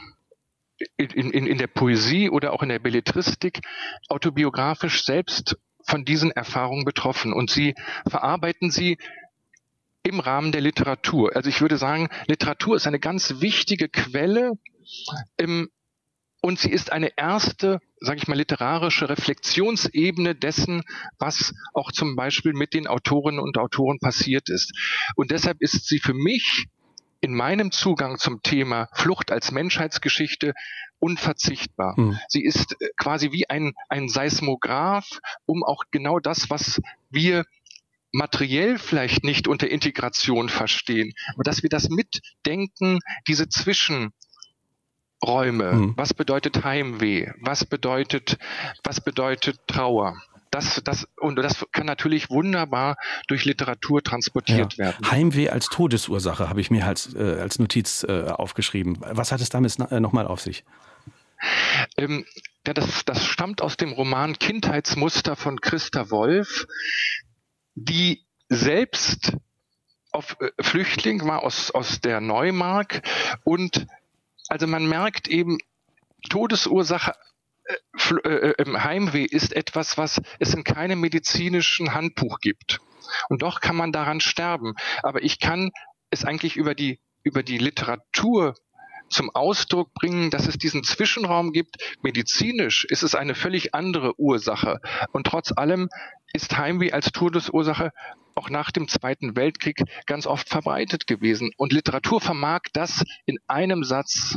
[0.96, 3.60] in, in, in der Poesie oder auch in der Belletristik,
[4.08, 5.56] autobiografisch selbst
[5.86, 7.74] von diesen Erfahrungen betroffen und sie
[8.08, 8.98] verarbeiten sie
[10.02, 11.34] im Rahmen der Literatur.
[11.34, 14.52] Also ich würde sagen, Literatur ist eine ganz wichtige Quelle
[15.36, 15.70] im,
[16.42, 20.82] und sie ist eine erste, sage ich mal, literarische Reflexionsebene dessen,
[21.18, 24.72] was auch zum Beispiel mit den Autorinnen und Autoren passiert ist.
[25.16, 26.66] Und deshalb ist sie für mich
[27.25, 30.53] in meinem Zugang zum Thema Flucht als Menschheitsgeschichte
[30.99, 31.99] unverzichtbar.
[31.99, 32.18] Mhm.
[32.29, 35.09] Sie ist äh, quasi wie ein, ein Seismograph,
[35.47, 37.47] um auch genau das, was wir
[38.12, 44.12] materiell vielleicht nicht unter Integration verstehen, aber dass wir das mitdenken, diese Zwischenräume.
[45.22, 45.95] Mhm.
[45.97, 47.33] Was bedeutet Heimweh?
[47.41, 48.39] Was bedeutet,
[48.85, 50.22] was bedeutet Trauer?
[50.55, 52.96] Das, das, und das kann natürlich wunderbar
[53.26, 54.86] durch Literatur transportiert ja.
[54.86, 55.11] werden.
[55.11, 58.98] Heimweh als Todesursache habe ich mir als, äh, als Notiz äh, aufgeschrieben.
[59.00, 60.64] Was hat es damit äh, nochmal auf sich?
[61.96, 62.24] Ähm,
[62.66, 66.66] ja, das, das stammt aus dem Roman Kindheitsmuster von Christa Wolf,
[67.74, 69.32] die selbst
[70.12, 73.02] auf äh, Flüchtling war aus, aus der Neumark
[73.42, 73.86] und
[74.48, 75.59] also man merkt eben,
[76.28, 77.14] Todesursache
[77.96, 82.80] Heimweh ist etwas, was es in keinem medizinischen Handbuch gibt.
[83.28, 84.74] Und doch kann man daran sterben.
[85.02, 85.70] Aber ich kann
[86.10, 88.54] es eigentlich über die, über die Literatur
[89.10, 91.76] zum Ausdruck bringen, dass es diesen Zwischenraum gibt.
[92.02, 94.80] Medizinisch ist es eine völlig andere Ursache.
[95.12, 95.88] Und trotz allem
[96.32, 97.90] ist Heimweh als Todesursache
[98.34, 101.52] auch nach dem Zweiten Weltkrieg ganz oft verbreitet gewesen.
[101.56, 104.36] Und Literatur vermag das in einem Satz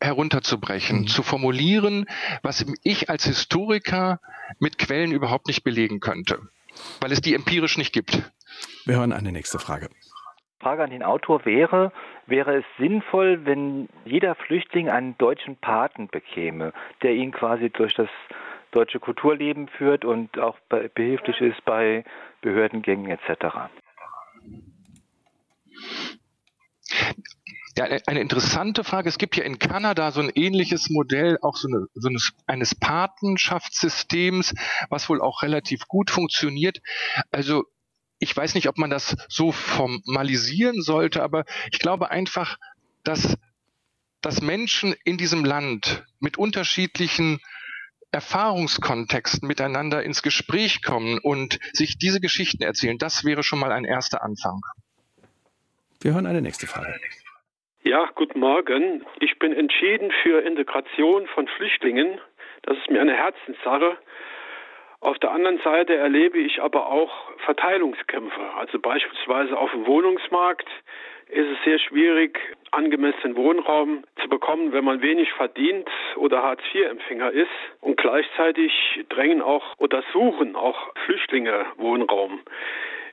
[0.00, 1.06] herunterzubrechen, mhm.
[1.06, 2.06] zu formulieren,
[2.42, 4.20] was ich als Historiker
[4.58, 6.38] mit Quellen überhaupt nicht belegen könnte,
[7.00, 8.30] weil es die empirisch nicht gibt.
[8.86, 9.88] Wir hören eine nächste Frage.
[10.60, 11.90] Frage an den Autor wäre,
[12.26, 16.72] wäre es sinnvoll, wenn jeder Flüchtling einen deutschen Paten bekäme,
[17.02, 18.10] der ihn quasi durch das
[18.70, 20.58] deutsche Kulturleben führt und auch
[20.94, 22.04] behilflich ist bei
[22.42, 23.70] Behördengängen etc.
[27.76, 29.08] Ja, eine interessante Frage.
[29.08, 32.74] Es gibt ja in Kanada so ein ähnliches Modell, auch so, eine, so eines, eines
[32.74, 34.54] Patenschaftssystems,
[34.88, 36.78] was wohl auch relativ gut funktioniert.
[37.30, 37.64] Also
[38.18, 42.58] ich weiß nicht, ob man das so formalisieren sollte, aber ich glaube einfach,
[43.04, 43.36] dass,
[44.20, 47.40] dass Menschen in diesem Land mit unterschiedlichen
[48.12, 53.84] Erfahrungskontexten miteinander ins Gespräch kommen und sich diese Geschichten erzählen, das wäre schon mal ein
[53.84, 54.60] erster Anfang.
[56.00, 56.98] Wir hören eine nächste Frage.
[57.82, 59.06] Ja, guten Morgen.
[59.20, 62.20] Ich bin entschieden für Integration von Flüchtlingen.
[62.60, 63.96] Das ist mir eine Herzenssache.
[65.00, 67.10] Auf der anderen Seite erlebe ich aber auch
[67.46, 68.52] Verteilungskämpfe.
[68.54, 70.68] Also beispielsweise auf dem Wohnungsmarkt
[71.28, 72.38] ist es sehr schwierig,
[72.70, 77.48] angemessenen Wohnraum zu bekommen, wenn man wenig verdient oder Hartz-IV-Empfänger ist.
[77.80, 78.74] Und gleichzeitig
[79.08, 82.40] drängen auch oder suchen auch Flüchtlinge Wohnraum.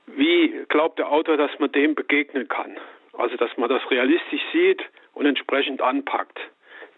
[0.07, 2.77] Wie glaubt der Autor, dass man dem begegnen kann?
[3.17, 4.81] Also, dass man das realistisch sieht
[5.13, 6.39] und entsprechend anpackt.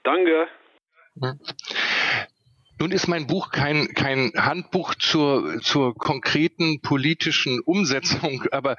[0.04, 0.48] Danke.
[2.80, 8.78] Nun ist mein Buch kein, kein Handbuch zur, zur konkreten politischen Umsetzung, aber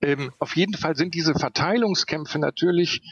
[0.00, 3.02] ähm, auf jeden Fall sind diese Verteilungskämpfe natürlich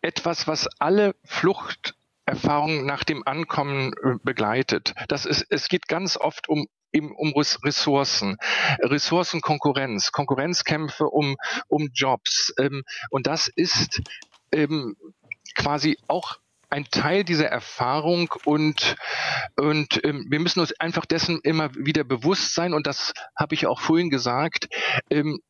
[0.00, 4.94] etwas, was alle Fluchterfahrungen nach dem Ankommen äh, begleitet.
[5.08, 8.36] Das ist, es geht ganz oft um eben um Ressourcen,
[8.80, 11.36] Ressourcenkonkurrenz, Konkurrenzkämpfe um,
[11.68, 12.54] um Jobs.
[12.58, 14.00] Ähm, und das ist
[14.52, 14.96] ähm,
[15.54, 16.38] quasi auch
[16.70, 18.96] ein Teil dieser Erfahrung und,
[19.56, 23.66] und ähm, wir müssen uns einfach dessen immer wieder bewusst sein und das habe ich
[23.66, 24.68] auch vorhin gesagt.
[25.10, 25.40] Ähm,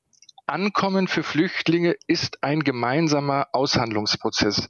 [0.47, 4.69] Ankommen für Flüchtlinge ist ein gemeinsamer Aushandlungsprozess.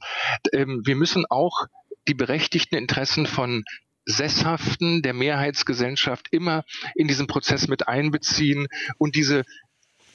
[0.51, 1.67] Ähm, wir müssen auch
[2.07, 3.63] die berechtigten Interessen von
[4.09, 9.43] Sesshaften der Mehrheitsgesellschaft immer in diesen Prozess mit einbeziehen und diese,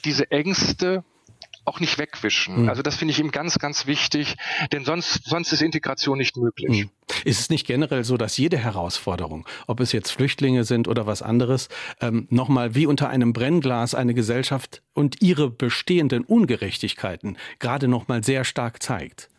[0.04, 1.04] diese Ängste
[1.64, 2.62] auch nicht wegwischen.
[2.62, 2.68] Mhm.
[2.68, 4.36] Also das finde ich ihm ganz, ganz wichtig,
[4.72, 6.84] denn sonst, sonst ist Integration nicht möglich.
[6.84, 6.90] Mhm.
[7.24, 11.22] Ist es nicht generell so, dass jede Herausforderung, ob es jetzt Flüchtlinge sind oder was
[11.22, 11.68] anderes,
[12.00, 18.44] ähm, nochmal wie unter einem Brennglas eine Gesellschaft und ihre bestehenden Ungerechtigkeiten gerade nochmal sehr
[18.44, 19.30] stark zeigt?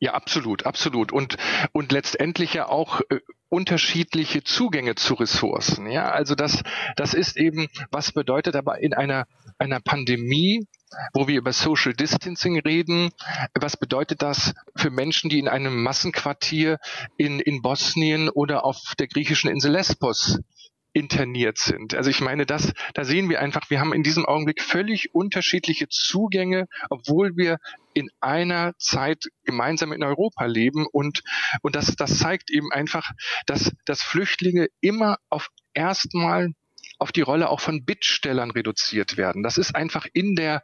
[0.00, 1.12] Ja, absolut, absolut.
[1.12, 1.36] Und,
[1.72, 5.88] und letztendlich ja auch äh, unterschiedliche Zugänge zu Ressourcen.
[5.90, 6.62] Ja, also das,
[6.96, 9.26] das ist eben, was bedeutet aber in einer,
[9.58, 10.66] einer Pandemie,
[11.12, 13.10] wo wir über Social Distancing reden,
[13.54, 16.78] was bedeutet das für Menschen, die in einem Massenquartier
[17.16, 20.40] in, in Bosnien oder auf der griechischen Insel Lesbos
[20.94, 21.94] interniert sind.
[21.94, 25.88] Also ich meine, das, da sehen wir einfach, wir haben in diesem Augenblick völlig unterschiedliche
[25.88, 27.58] Zugänge, obwohl wir
[27.94, 31.22] in einer Zeit gemeinsam in Europa leben und,
[31.62, 33.10] und das, das zeigt eben einfach,
[33.46, 36.52] dass, dass Flüchtlinge immer auf erstmal
[36.98, 39.42] auf die Rolle auch von Bittstellern reduziert werden.
[39.42, 40.62] Das ist einfach in der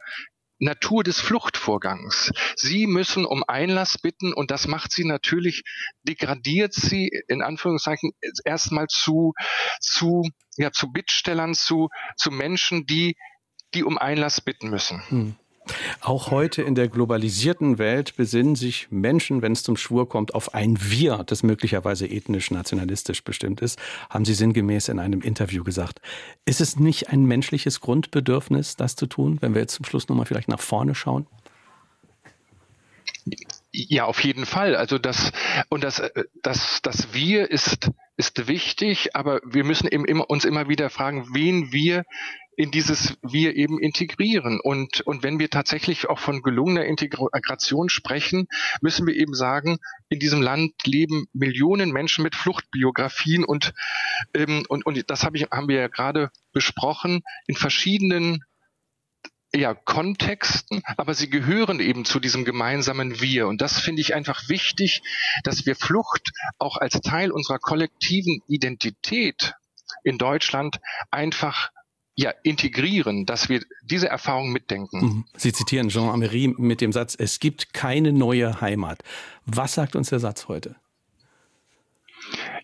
[0.61, 2.31] Natur des Fluchtvorgangs.
[2.55, 5.63] Sie müssen um Einlass bitten und das macht sie natürlich,
[6.03, 8.11] degradiert sie in Anführungszeichen
[8.45, 9.33] erstmal zu,
[9.79, 13.15] zu, ja, zu Bittstellern, zu, zu Menschen, die,
[13.73, 15.01] die um Einlass bitten müssen.
[15.09, 15.35] Hm.
[16.01, 20.53] Auch heute in der globalisierten Welt besinnen sich Menschen, wenn es zum Schwur kommt, auf
[20.53, 26.01] ein Wir, das möglicherweise ethnisch-nationalistisch bestimmt ist, haben Sie sinngemäß in einem Interview gesagt.
[26.45, 30.25] Ist es nicht ein menschliches Grundbedürfnis, das zu tun, wenn wir jetzt zum Schluss nochmal
[30.25, 31.27] vielleicht nach vorne schauen?
[33.71, 34.75] Ja, auf jeden Fall.
[34.75, 35.31] Also das
[35.69, 36.01] und das
[36.41, 41.27] das das Wir ist ist wichtig, aber wir müssen eben immer, uns immer wieder fragen,
[41.33, 42.03] wen wir
[42.61, 44.59] in dieses Wir eben integrieren.
[44.59, 48.47] Und, und wenn wir tatsächlich auch von gelungener Integration sprechen,
[48.81, 53.73] müssen wir eben sagen, in diesem Land leben Millionen Menschen mit Fluchtbiografien und,
[54.35, 58.43] ähm, und, und das hab ich, haben wir ja gerade besprochen, in verschiedenen
[59.55, 63.47] ja, Kontexten, aber sie gehören eben zu diesem gemeinsamen Wir.
[63.47, 65.01] Und das finde ich einfach wichtig,
[65.43, 69.55] dass wir Flucht auch als Teil unserer kollektiven Identität
[70.03, 71.71] in Deutschland einfach
[72.15, 74.99] ja, integrieren, dass wir diese Erfahrung mitdenken.
[74.99, 75.25] Mhm.
[75.37, 79.03] Sie zitieren Jean Amery mit dem Satz, es gibt keine neue Heimat.
[79.45, 80.75] Was sagt uns der Satz heute?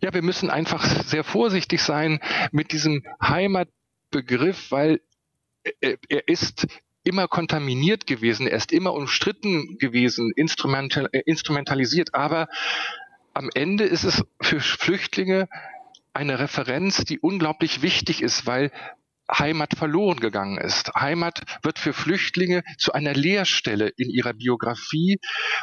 [0.01, 2.19] Ja, wir müssen einfach sehr vorsichtig sein
[2.51, 5.01] mit diesem Heimatbegriff, weil
[5.81, 6.67] er ist
[7.03, 12.47] immer kontaminiert gewesen, er ist immer umstritten gewesen, instrumental, äh, instrumentalisiert, aber
[13.33, 15.47] am Ende ist es für Flüchtlinge
[16.13, 18.71] eine Referenz, die unglaublich wichtig ist, weil
[19.31, 20.93] Heimat verloren gegangen ist.
[20.95, 25.19] Heimat wird für Flüchtlinge zu einer Leerstelle in ihrer Biografie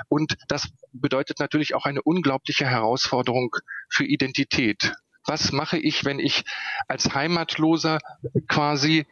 [0.09, 3.55] und das bedeutet natürlich auch eine unglaubliche Herausforderung
[3.89, 4.93] für Identität.
[5.27, 6.45] was mache ich, wenn ich
[6.87, 7.99] als Heimatloser
[8.47, 9.07] quasi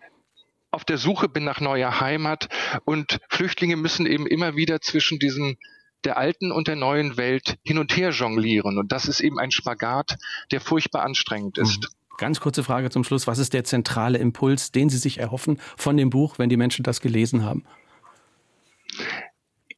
[0.70, 2.48] auf der Suche bin nach neuer Heimat
[2.84, 5.56] und Flüchtlinge müssen eben immer wieder zwischen diesen
[6.04, 8.78] der alten und der neuen Welt hin und her jonglieren.
[8.78, 10.16] Und das ist eben ein Spagat,
[10.50, 11.84] der furchtbar anstrengend ist.
[11.84, 12.01] Mhm.
[12.22, 13.26] Ganz kurze Frage zum Schluss.
[13.26, 16.84] Was ist der zentrale Impuls, den Sie sich erhoffen von dem Buch, wenn die Menschen
[16.84, 17.64] das gelesen haben?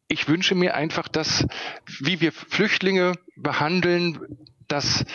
[0.08, 1.46] Ich wünsche mir einfach, dass,
[2.00, 4.20] wie wir Flüchtlinge behandeln,
[4.68, 5.06] dass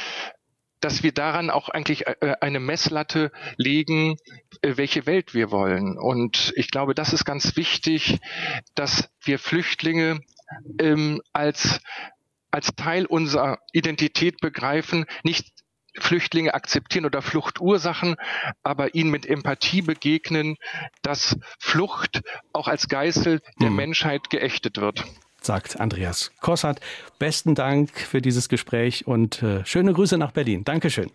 [0.79, 4.17] dass wir daran auch eigentlich äh, eine Messlatte legen,
[4.63, 5.99] äh, welche Welt wir wollen.
[5.99, 8.17] Und ich glaube, das ist ganz wichtig,
[8.73, 10.21] dass wir Flüchtlinge
[10.79, 11.79] ähm, als,
[12.49, 15.58] als Teil unserer Identität begreifen, nicht
[16.03, 18.15] Flüchtlinge akzeptieren oder Fluchtursachen,
[18.63, 20.57] aber ihnen mit Empathie begegnen,
[21.01, 22.21] dass Flucht
[22.53, 23.75] auch als Geißel der mhm.
[23.75, 25.05] Menschheit geächtet wird
[25.41, 26.81] sagt Andreas Kossert.
[27.17, 30.63] Besten Dank für dieses Gespräch und äh, schöne Grüße nach Berlin.
[30.65, 31.11] Dankeschön.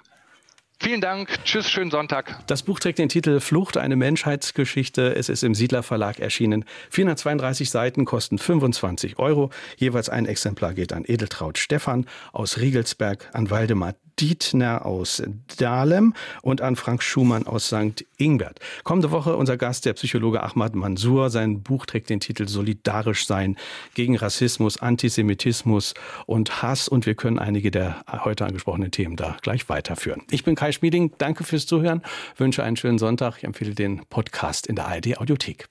[0.80, 1.42] Vielen Dank.
[1.44, 2.46] Tschüss, schönen Sonntag.
[2.46, 5.14] Das Buch trägt den Titel Flucht, eine Menschheitsgeschichte.
[5.14, 6.64] Es ist im Siedler Verlag erschienen.
[6.90, 9.50] 432 Seiten kosten 25 Euro.
[9.76, 15.22] Jeweils ein Exemplar geht an Edeltraut Stefan aus Riegelsberg, an Waldemar Dietner aus
[15.58, 18.04] Dahlem und an Frank Schumann aus St.
[18.16, 18.60] Ingbert.
[18.82, 21.30] Kommende Woche unser Gast, der Psychologe Ahmad Mansour.
[21.30, 23.56] Sein Buch trägt den Titel Solidarisch sein
[23.94, 25.94] gegen Rassismus, Antisemitismus
[26.26, 26.88] und Hass.
[26.88, 30.22] Und wir können einige der heute angesprochenen Themen da gleich weiterführen.
[30.30, 31.12] Ich bin Kai Schmieding.
[31.18, 32.02] Danke fürs Zuhören.
[32.36, 33.38] Wünsche einen schönen Sonntag.
[33.38, 35.68] Ich empfehle den Podcast in der ARD Audiothek.